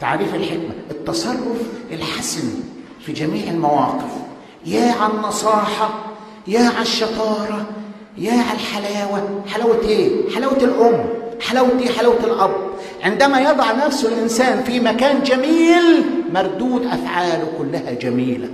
[0.00, 2.48] تعريف الحكمة التصرف الحسن
[3.00, 4.10] في جميع المواقف.
[4.66, 6.09] يا على النصاحة
[6.46, 7.66] يا على الشطارة
[8.18, 9.44] يا على الحلاوة.
[9.48, 11.04] حلاوة إيه؟ حلاوة الأم
[11.40, 12.54] حلاوة إيه؟ حلاوة الأب.
[13.02, 18.48] عندما يضع نفسه الإنسان في مكان جميل مردود أفعاله كلها جميلة.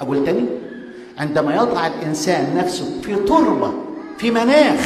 [0.00, 0.44] أقول تاني؟
[1.18, 3.72] عندما يضع الإنسان نفسه في تربة
[4.18, 4.80] في مناخ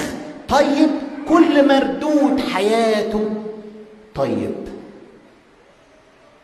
[0.49, 0.89] طيب
[1.29, 3.31] كل مردود حياته
[4.15, 4.55] طيب.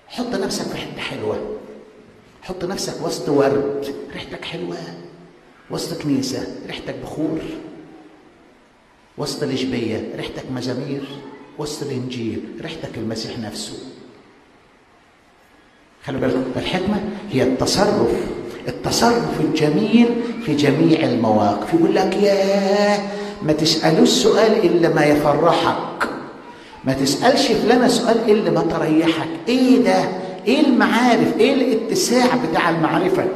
[0.09, 1.37] حط نفسك في حتة حلوة.
[2.42, 4.77] حط نفسك وسط ورد ريحتك حلوة.
[5.70, 7.40] وسط كنيسة ريحتك بخور.
[9.18, 11.02] وسط الاشبيه ريحتك مزامير.
[11.59, 13.76] وسط الإنجيل ريحتك المسيح نفسه.
[16.05, 17.00] خلي بالكم الحكمة
[17.31, 18.12] هي التصرف.
[18.68, 20.09] التصرف الجميل
[20.44, 21.74] في جميع المواقف.
[21.74, 23.00] يقول لك ياه
[23.42, 26.09] ما تسألوش سؤال إلا ما يفرحك.
[26.85, 29.29] ما تسألش فلانة سؤال إلا ما تريحك.
[29.48, 30.09] إيه ده؟
[30.46, 33.26] إيه المعارف؟ إيه الاتساع بتاع المعرفة؟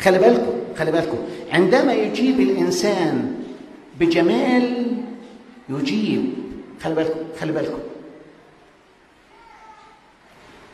[0.00, 1.18] خلي بالكم خلي بالكم.
[1.52, 3.34] عندما يجيب الإنسان
[4.00, 4.86] بجمال
[5.68, 6.24] يجيب
[6.82, 7.78] خلي بالكم خلي بالكم.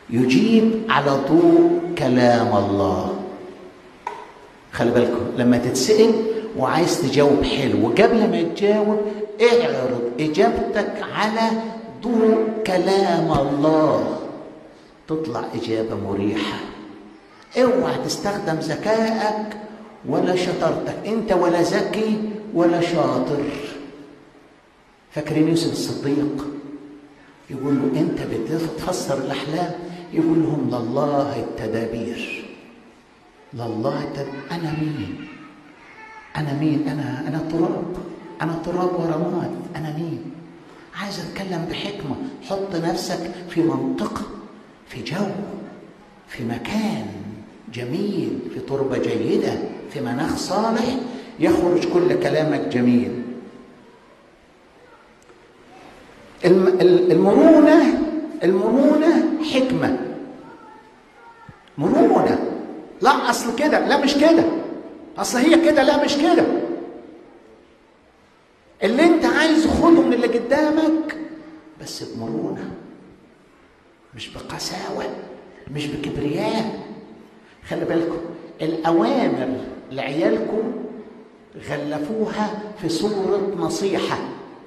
[0.09, 3.19] يجيب على ضوء كلام الله.
[4.73, 5.25] خلي بالكم.
[5.37, 6.11] لما تتسأل
[6.57, 9.01] وعايز تجاوب حلو وقبل ما تجاوب
[9.41, 11.49] اعرض إجابتك على
[12.03, 14.19] ضوء كلام الله.
[15.07, 16.76] تطلع إجابة مريحة.
[17.57, 19.57] اوعى تستخدم ذكائك
[20.09, 23.43] ولا شطارتك انت ولا ذكي ولا شاطر.
[25.11, 26.47] فاكرين يوسف الصديق؟
[27.49, 29.71] يقول له انت بتفسر الأحلام؟
[30.13, 32.45] يقول لهم لله التدابير.
[33.53, 35.27] لله التدابير أنا مين؟
[36.35, 37.95] أنا مين؟ أنا أنا تراب.
[38.41, 40.31] أنا تراب ورماد أنا مين؟
[40.95, 42.15] عايز أتكلم بحكمة.
[42.49, 44.21] حط نفسك في منطقة
[44.87, 45.25] في جو
[46.27, 47.07] في مكان.
[47.73, 49.53] جميل في تربة جيدة
[49.93, 50.95] في مناخ صالح
[51.39, 53.21] يخرج كل كلامك جميل.
[56.45, 57.99] المرونة
[58.43, 59.97] المرونة حكمة.
[61.77, 62.39] مرونة.
[63.01, 64.43] لا أصل كده لا مش كده.
[65.17, 66.45] أصل هي كده لا مش كده.
[68.83, 71.17] اللي أنت عايزه خده من اللي قدامك
[71.81, 72.71] بس بمرونة
[74.15, 75.03] مش بقساوة
[75.75, 76.76] مش بكبرياء.
[77.69, 78.17] خلي بالكم
[78.61, 79.47] الأوامر
[79.91, 80.71] لعيالكم
[81.69, 82.49] غلفوها
[82.81, 84.17] في صورة نصيحة.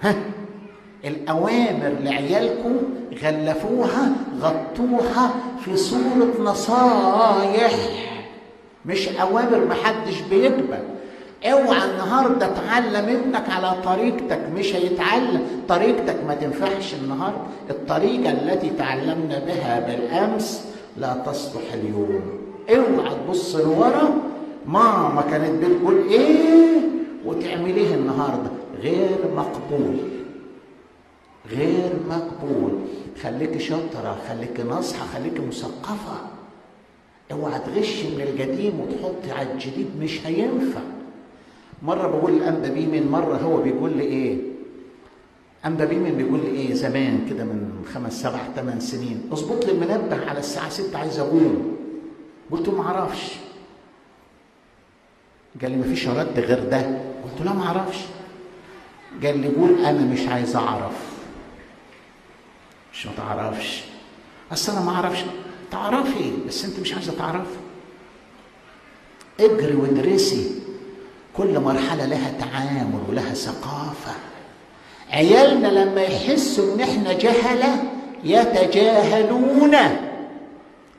[0.03, 0.15] ها؟
[1.05, 2.77] الأوامر لعيالكم
[3.23, 5.35] غلفوها غطوها
[5.65, 7.73] في صورة نصايح.
[8.87, 10.79] مش أوامر محدش بيقبل.
[11.45, 15.47] اوعى النهارده تعلم ابنك على طريقتك مش هيتعلم.
[15.69, 17.41] طريقتك ما تنفعش النهارده.
[17.71, 20.65] الطريقة التي تعلمنا بها بالأمس
[20.97, 22.40] لا تصلح اليوم.
[22.71, 24.15] اوعى تبص لورا.
[24.67, 26.81] ماما كانت بتقول إيه؟
[27.25, 28.51] وتعمليه النهارده.
[28.83, 29.97] غير مقبول.
[31.51, 32.73] غير مقبول.
[33.23, 36.21] خليكي شاطرة خليكي ناصحة خليكي مثقفة.
[37.33, 40.81] اوعى تغش من القديم وتحط على الجديد مش هينفع.
[41.83, 44.37] مرة بقول لأنبا بيمن مرة هو بيقول لي إيه؟
[45.67, 49.23] أنبا بيمن بيقول لي إيه؟ زمان كده من خمس سبع ثمان سنين.
[49.33, 51.70] اظبط لي المنبه على الساعة 6 عايز أقوم.
[52.53, 53.23] قلت له ما أعرفش.
[55.63, 56.79] قال لي ما فيش رد غير ده.
[57.25, 57.99] قلت له ما أعرفش.
[59.25, 60.97] قال لي قول أنا مش عايز اعرف.
[62.93, 63.85] مش ما تعرفش.
[64.53, 65.19] اصل أنا ما أعرفش.
[65.71, 67.57] تعرفي بس انت مش عايزة تعرفي.
[69.41, 70.61] اجري وادرسي.
[71.37, 74.13] كل مرحلة لها تعامل ولها ثقافة.
[75.11, 77.83] عيالنا لما يحسوا ان إحنا جهلة
[78.25, 79.75] يتجاهلون.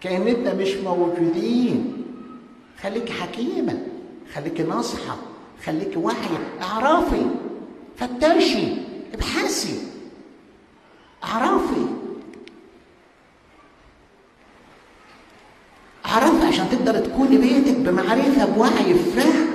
[0.02, 1.98] كاننا مش موجودين.
[2.82, 3.80] خليك حكيمة
[4.34, 5.16] خليك ناصحة
[5.66, 7.26] خليك واعية اعرفي
[7.98, 8.68] فتشي
[9.14, 9.80] ابحثي
[11.24, 11.86] اعرفي.
[16.06, 19.48] اعرفي عشان تقدر تكوني بيتك بمعرفة بوعي بفهم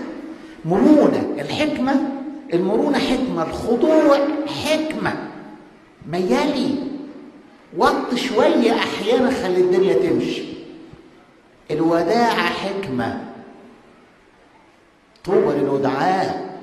[0.64, 2.08] مرونة الحكمة
[2.54, 5.28] المرونة حكمة الخضوع حكمة.
[6.08, 6.95] ميالي.
[7.76, 10.42] وط شوية أحيانا خلي الدنيا تمشي.
[11.70, 13.24] الوداعه حكمة.
[15.24, 16.58] طوبى للودعاء.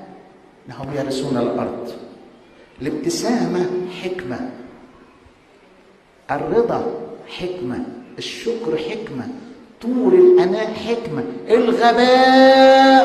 [0.68, 1.92] انهم يرثون الأرض.
[2.82, 3.70] الابتسامة
[4.02, 4.50] حكمة.
[6.30, 7.84] الرضا حكمة.
[8.18, 9.28] الشكر حكمة.
[9.82, 11.24] طول الأناء حكمة.
[11.48, 13.04] الغباء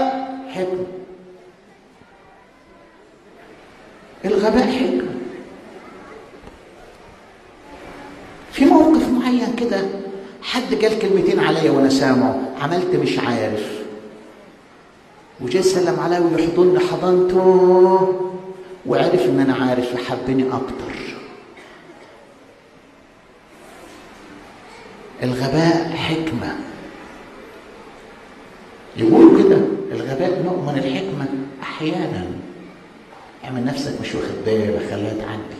[0.49, 0.85] حكمة.
[4.25, 5.18] الغباء حكمة.
[8.51, 9.85] في موقف معين كده.
[10.41, 12.39] حد قال كلمتين عليا وأنا سامعه.
[12.61, 13.79] عملت مش عارف.
[15.41, 16.79] وجاي سلم عليا ويحضني.
[16.79, 18.15] حضنته
[18.85, 21.15] وعرف إن أنا عارف يحبني أكتر.
[25.23, 26.55] الغباء حكمة.
[28.97, 29.57] يقولوا كده.
[29.91, 31.27] الغباء نوع من الحكمة
[31.61, 32.25] أحيانا.
[33.45, 34.89] اعمل نفسك مش واخد بالك.
[34.91, 35.59] خليها تعدي.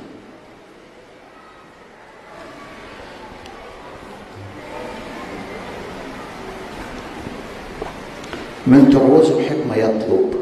[8.70, 10.34] من تعوزه بحكمة يطلب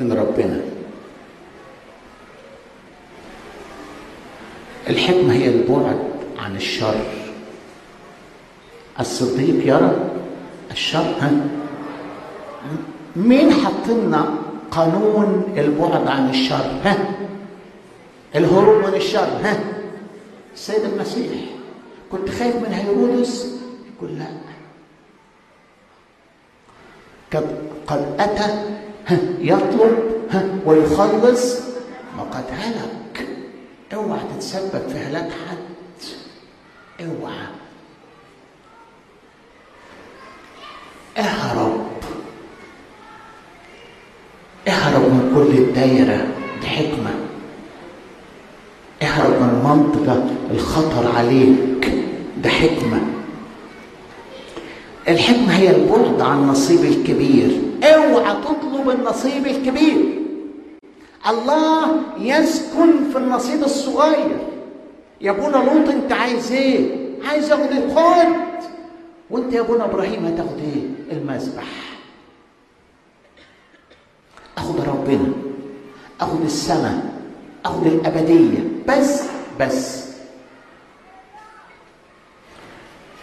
[0.00, 0.60] من ربنا.
[4.88, 5.98] الحكمة هي البعد
[6.38, 6.94] عن الشر.
[9.00, 10.10] الصديق يرى
[10.70, 11.30] الشر ها؟
[13.16, 14.34] مين حط لنا
[14.70, 16.96] قانون البعد عن الشر ها؟
[18.34, 19.60] الهروب من الشر ها؟
[20.54, 21.30] السيد المسيح
[22.12, 23.46] كنت خايف من هيرودس؟
[23.96, 24.26] يقول لا
[27.32, 27.46] قد
[27.86, 28.62] قد اتى
[29.06, 29.98] ها يطلب
[30.66, 31.60] ويخلص.
[32.16, 33.28] ما قد هلك.
[33.94, 36.04] اوعى تتسبب في هلاك حد.
[37.00, 37.46] اوعى.
[41.18, 41.86] اهرب.
[44.68, 46.26] اهرب من كل الدايرة
[46.60, 47.10] دي حكمة
[49.02, 51.92] اهرب من المنطقة الخطر عليك
[52.42, 53.00] ده حكمة
[55.08, 57.60] الحكمة هي البعد عن النصيب الكبير.
[57.84, 60.22] اوعى تطلب النصيب الكبير.
[61.28, 64.38] الله يسكن في النصيب الصغير.
[65.20, 68.36] يا ابونا لوط انت عايز إيه؟ عايز اخد الخد.
[69.30, 70.82] وانت يا ابونا إبراهيم هتاخد إيه؟
[71.18, 71.66] المذبح.
[74.58, 75.32] اخد ربنا.
[76.20, 77.20] اخد السماء.
[77.64, 78.58] اخد الابدية.
[78.88, 79.22] بس
[79.60, 80.06] بس.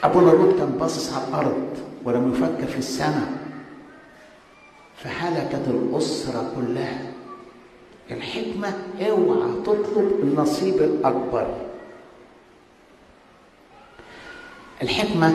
[0.04, 3.43] أبونا لوط كان باصص على الأرض ولم يفكر في السماء.
[4.98, 7.02] فهلكت الأسرة كلها.
[8.12, 8.74] الحكمة
[9.10, 11.48] اوعى تطلب النصيب الأكبر.
[14.82, 15.34] الحكمة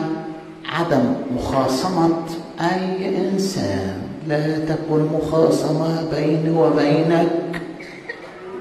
[0.65, 2.25] عدم مخاصمة
[2.61, 4.01] أي إنسان.
[4.27, 7.61] لا تكن مخاصمة بيني وبينك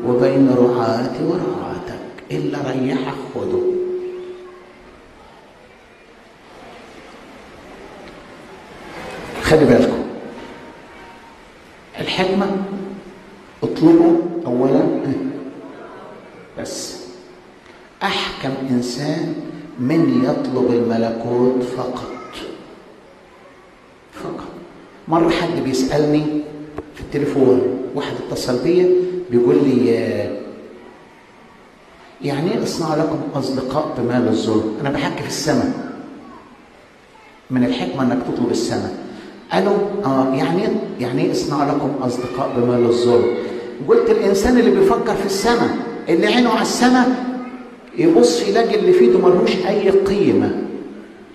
[0.07, 1.99] وبين رعاتي ورعاتك
[2.31, 3.63] إلا ريحك خده
[9.43, 9.88] خلي بالكم
[12.19, 12.47] الحكمة
[13.63, 14.17] اطلبوا
[14.47, 14.83] أولا
[16.59, 16.99] بس.
[18.03, 19.35] أحكم إنسان
[19.79, 22.11] من يطلب الملكوت فقط.
[24.13, 24.49] فقط.
[25.09, 26.25] مرة حد بيسألني
[26.95, 28.89] في التليفون واحد اتصل بيا
[29.31, 29.87] بيقول لي
[32.23, 35.89] يعني إيه اصنع لكم أصدقاء بمال الظلم؟ أنا بحكي في السماء.
[37.51, 39.08] من الحكمة إنك تطلب السماء.
[39.53, 40.63] قالوا آه يعني
[41.01, 43.25] يعني اصنع لكم أصدقاء بمال الظلم؟
[43.89, 45.77] قلت الإنسان اللي بيفكر في السماء
[46.09, 47.25] اللي عينه على السماء
[47.99, 50.63] يبص يلاقي اللي في إيده ملوش أي قيمة.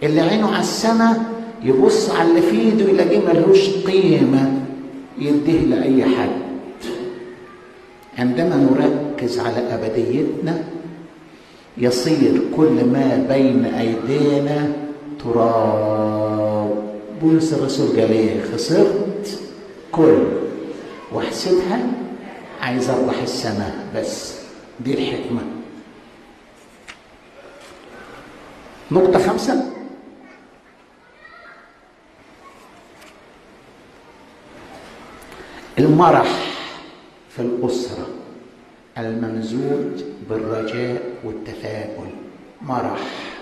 [0.03, 1.23] اللي عينه على السماء
[1.63, 4.51] يبص على اللي في إيده يلاقيه ملوش قيمة
[5.19, 6.29] يديه لأي حد.
[8.17, 10.63] عندما نركز على أبديتنا
[11.77, 14.71] يصير كل ما بين أيدينا
[15.23, 16.42] تراب.
[17.23, 19.39] بولس الرسول قال إيه؟ خسرت
[19.91, 20.27] كل.
[21.11, 21.79] واحسبها
[22.61, 24.33] عايز أربح السماء بس
[24.79, 25.41] دي الحكمة
[28.91, 29.69] نقطة خمسة.
[35.79, 36.53] المرح
[37.29, 38.07] في الأسرة
[38.97, 42.09] الممزوج بالرجاء والتفاؤل.
[42.61, 43.32] مرح.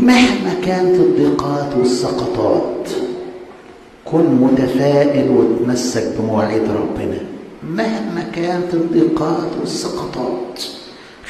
[0.00, 2.88] مهما كانت الضيقات والسقطات
[4.04, 7.20] كن متفائل وتمسك بمواعيد ربنا.
[7.62, 10.62] مهما كانت الضيقات والسقطات.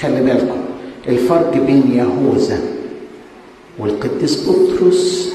[0.01, 0.61] خلي بالكم
[1.09, 2.61] الفرق بين يهوذا
[3.79, 5.33] والقديس بطرس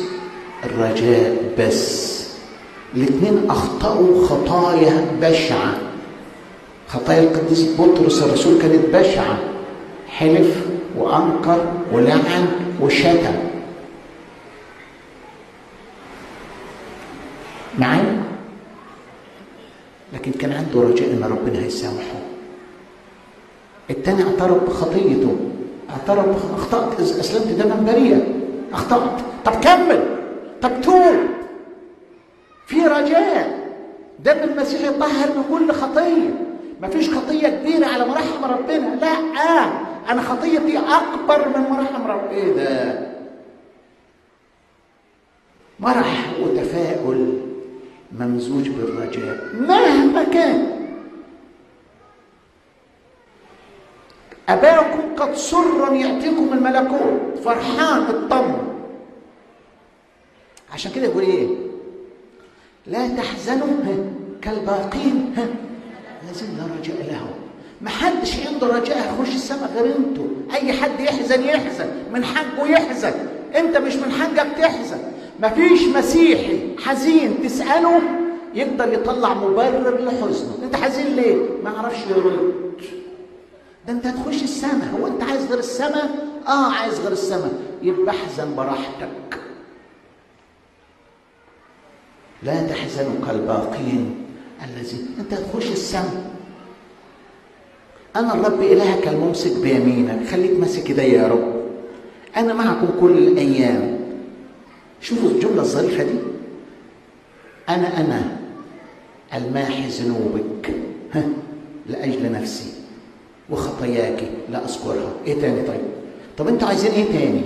[0.64, 2.16] الرجاء بس.
[2.96, 5.78] الاثنين أخطأوا خطايا بشعة.
[6.88, 9.38] خطايا القديس بطرس الرسول كانت بشعة.
[10.08, 10.56] حلف
[10.98, 12.48] وانكر ولعن
[12.82, 13.36] وشتم
[17.80, 18.24] معايا
[20.14, 22.20] لكن كان عنده رجاء إن ربنا هيسامحه.
[23.90, 25.36] التاني اعترف بخطيته.
[25.90, 28.24] اعترف أخطأت أسلمت دما بريئا
[28.74, 29.20] أخطأت.
[29.46, 30.04] طب كمل.
[30.62, 31.16] طب توب.
[32.68, 33.66] في رجاء.
[34.20, 36.46] دم المسيح يطهر من كل خطية.
[36.82, 38.96] مفيش خطية كبيرة على مراحم ربنا.
[38.96, 39.12] لا.
[39.42, 39.72] آه.
[40.10, 43.06] أنا خطيتي أكبر من مراحم ربنا إيه ده؟
[45.80, 47.42] مرح وتفاؤل
[48.20, 50.76] ممزوج بالرجاء مهما كان.
[54.50, 58.76] أباكم قد سرا يعطيكم الملكوت فرحان اطمن
[60.74, 61.48] عشان كده يقول إيه؟
[62.88, 63.68] لا تحزنوا
[64.42, 65.36] كالباقين.
[66.24, 67.45] الذين لا رجاء لهم.
[67.82, 73.14] ما حدش عنده رجاء يخش السماء غير أنتوا أي حد يحزن يحزن من حقه يحزن.
[73.56, 74.98] انت مش من حقك تحزن.
[75.40, 78.02] مفيش مسيحي حزين تسأله
[78.54, 80.58] يقدر يطلع مبرر لحزنه.
[80.64, 82.54] انت حزين ليه؟ ما يعرفش يرد
[83.88, 85.00] ده انت هتخش السماء.
[85.00, 86.10] هو انت عايز غير السماء؟
[86.48, 87.54] آه عايز غير السماء.
[87.82, 89.40] يبقى احزن براحتك.
[92.44, 94.26] لا تحزنوا كالباقين
[94.64, 96.35] الذين انت هتخش السماء.
[98.16, 101.54] أنا الرب إلهك الممسك بيمينك خليك ماسك ايديا يا رب.
[102.38, 104.00] أنا معكم كل الأيام.
[105.02, 106.20] شوفوا الجملة الظريفة دي.
[107.70, 108.22] أنا أنا
[109.34, 110.74] الماحي ذنوبك.
[111.90, 112.70] لأجل نفسي
[113.50, 115.12] وخطاياك لا أذكرها.
[115.28, 115.82] إيه تاني طيب؟
[116.38, 117.42] طب أنتوا عايزين إيه تاني؟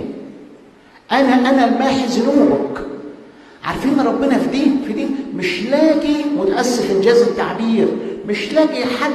[1.12, 2.86] أنا أنا الماحي ذنوبك.
[3.64, 5.06] عارفين ربنا في دي في دي
[5.36, 7.88] مش لاقي متأسف إنجاز التعبير
[8.28, 9.10] مش لاقي حد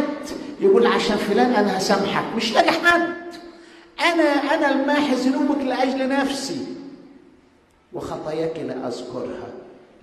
[0.66, 2.36] يقول عشان فلان أنا هسامحك.
[2.36, 3.14] مش لاقي حد.
[4.00, 6.66] أنا أنا الماحي ذنوبك لأجل نفسي.
[7.94, 9.48] وخطاياك لا أذكرها.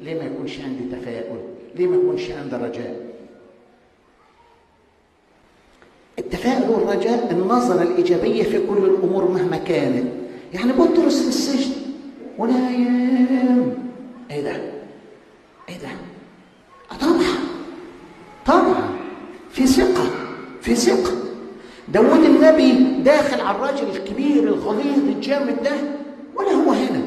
[0.01, 1.39] ليه ما يكونش عندي تفاؤل؟
[1.75, 3.13] ليه ما يكونش عندي رجاء؟
[6.19, 10.13] التفاؤل والرجاء النظرة الإيجابية في كل الأمور مهما كانت.
[10.55, 11.73] يعني بطرس في السجن.
[12.39, 13.75] ونايم
[14.31, 14.57] إيه ده؟
[15.69, 15.89] إيه ده؟
[17.01, 17.35] طبعا
[18.47, 18.91] طبعا.
[19.51, 20.22] في ثقة.
[20.63, 21.13] في ثقة
[21.89, 25.73] داود النبي داخل على الراجل الكبير الغليظ الجامد ده
[26.35, 27.03] ولا هو هنا.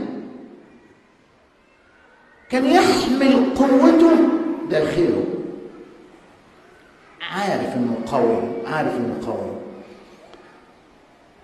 [2.50, 4.12] كان يحمل قوته
[4.70, 5.24] داخله
[7.22, 9.52] عارف إنه قوي عارف إنه قوي.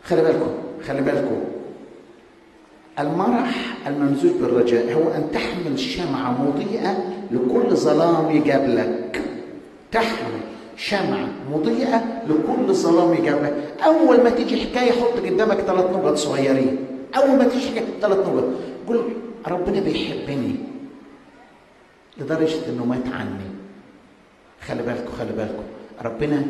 [0.04, 0.54] خلي بالكم
[0.88, 1.42] خلي بالكم.
[3.00, 6.98] المرح الممزوج بالرجاء هو أن تحمل شمعه مضيئة
[7.32, 9.22] لكل ظلام يقابلك
[9.92, 10.31] تحمل.
[10.82, 13.54] شمعة مضيئة لكل ظلام يقابلك
[13.86, 16.78] أول ما تيجي حكاية حط قدامك ثلاث نقط صغيرين.
[17.16, 18.44] أول ما تيجي حكاية ثلاث نقط
[18.88, 19.02] قول
[19.48, 20.56] ربنا بيحبني
[22.18, 23.50] لدرجة إنه مات عني
[24.68, 25.64] خلي بالكم خلي بالكم.
[26.06, 26.44] ربنا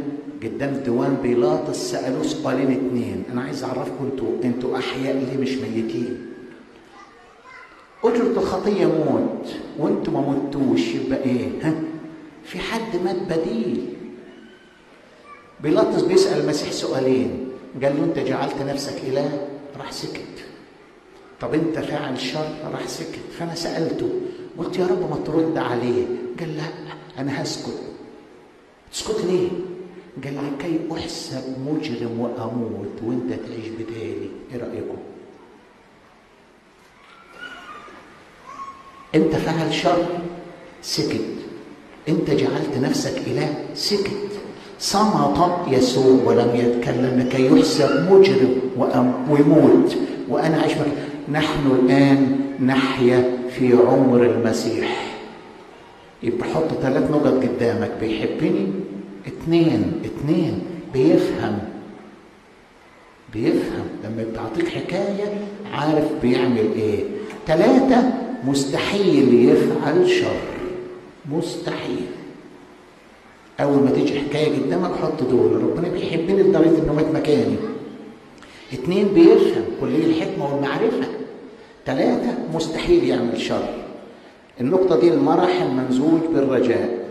[0.44, 3.24] قدام ديوان بيلاطس سألوه سؤالين اتنين.
[3.34, 6.26] أنا عايز أعرفكم أنتوا أنتوا أحياء ليه مش ميتين؟
[8.04, 9.48] أجرة الخطية موت
[9.80, 11.74] وأنتوا ما متوش يبقى إيه؟ ها؟
[12.44, 13.91] في حد مات بديل.
[15.64, 17.50] بيلاطس بيسأل المسيح سؤالين.
[17.84, 19.48] قال له أنت جعلت نفسك إله؟
[19.78, 20.38] راح سكت.
[21.42, 23.20] طب أنت فاعل شر؟ راح سكت.
[23.40, 24.10] فأنا سألته
[24.58, 26.06] قلت يا رب ما ترد عليه
[26.40, 26.64] قال لا
[27.18, 27.80] أنا هسكت.
[28.94, 29.50] تسكت ليه؟
[30.24, 34.98] قال لكي أحسب مجرم وأموت وأنت تعيش بدالي إيه رأيكم؟
[39.16, 40.08] أنت فعل شر؟
[40.82, 41.22] سكت.
[42.10, 44.31] أنت جعلت نفسك إله؟ سكت.
[44.82, 49.98] صمت يسوع ولم يتكلم لكي يحسب مجرم ويموت.
[50.30, 50.92] وأنا مكان
[51.32, 55.18] نحن الآن نحيا في عمر المسيح.
[56.24, 57.92] يبقى حط ثلاث نقط قدامك.
[58.02, 58.68] بيحبني؟
[59.28, 59.92] اتنين.
[60.06, 60.60] اتنين.
[60.94, 61.60] بيفهم.
[63.34, 63.86] بيفهم.
[64.04, 65.34] لما بتعطيك حكاية
[65.74, 67.04] عارف بيعمل إيه.
[67.48, 68.14] ثلاثة.
[68.48, 70.42] مستحيل يفعل شر.
[71.32, 72.21] مستحيل.
[73.62, 75.64] أول ما تيجي حكاية قدامك حط دول.
[75.64, 77.56] ربنا بيحبني لدرجة إنه مات مكاني
[78.74, 81.08] اتنين بيفهم كلية الحكمة والمعرفة.
[81.86, 83.70] ثلاثة مستحيل يعمل شر.
[84.62, 87.02] النقطة دي المرح الممزوج بالرجاء.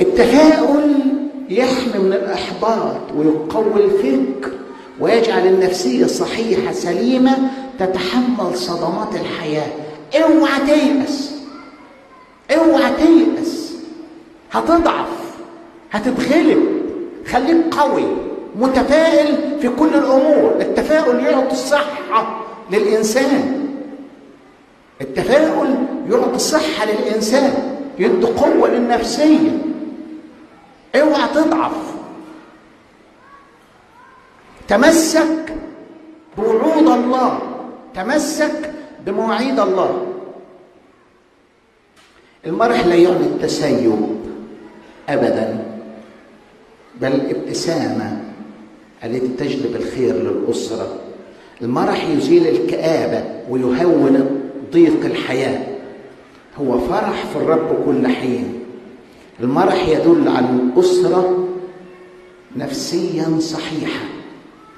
[0.00, 0.94] التفاؤل
[1.48, 4.50] يحمي من الإحباط ويقوي الفكر
[5.00, 7.38] ويجعل النفسية صحيحة سليمة
[7.78, 9.83] تتحمل صدمات الحياة.
[10.22, 11.34] اوعى تيأس.
[12.50, 13.74] اوعى تيأس.
[14.52, 15.08] هتضعف.
[15.92, 16.62] هتتغلب
[17.26, 18.04] خليك قوي.
[18.56, 20.56] متفائل في كل الأمور.
[20.60, 22.40] التفاؤل يعطي الصحة
[22.70, 23.68] للإنسان.
[25.00, 25.74] التفاؤل
[26.10, 27.78] يعطي الصحة للإنسان.
[27.98, 29.58] يدي قوة للنفسية.
[30.94, 31.94] اوعى تضعف.
[34.68, 35.54] تمسك
[36.38, 37.38] بوعود الله.
[37.94, 38.73] تمسك
[39.06, 40.06] بمواعيد الله.
[42.46, 43.98] المرح لا يعني التسيب
[45.08, 45.64] ابدا
[47.00, 48.22] بل ابتسامة
[49.04, 50.98] التي تجلب الخير للأسرة.
[51.62, 54.40] المرح يزيل الكابه ويهون
[54.72, 55.66] ضيق الحياة.
[56.60, 58.60] هو فرح في الرب كل حين.
[59.40, 61.48] المرح يدل على الأسرة
[62.56, 64.04] نفسيا صحيحة.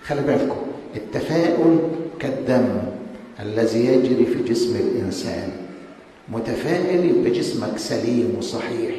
[0.07, 0.57] خلي بالكم
[0.97, 1.79] التفاؤل
[2.21, 2.96] كالدم.
[3.41, 5.49] الذي يجري في جسم الإنسان
[6.29, 8.95] متفائل يبقى جسمك سليم وصحيح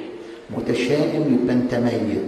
[0.58, 2.26] متشائم يبقى انت ميت.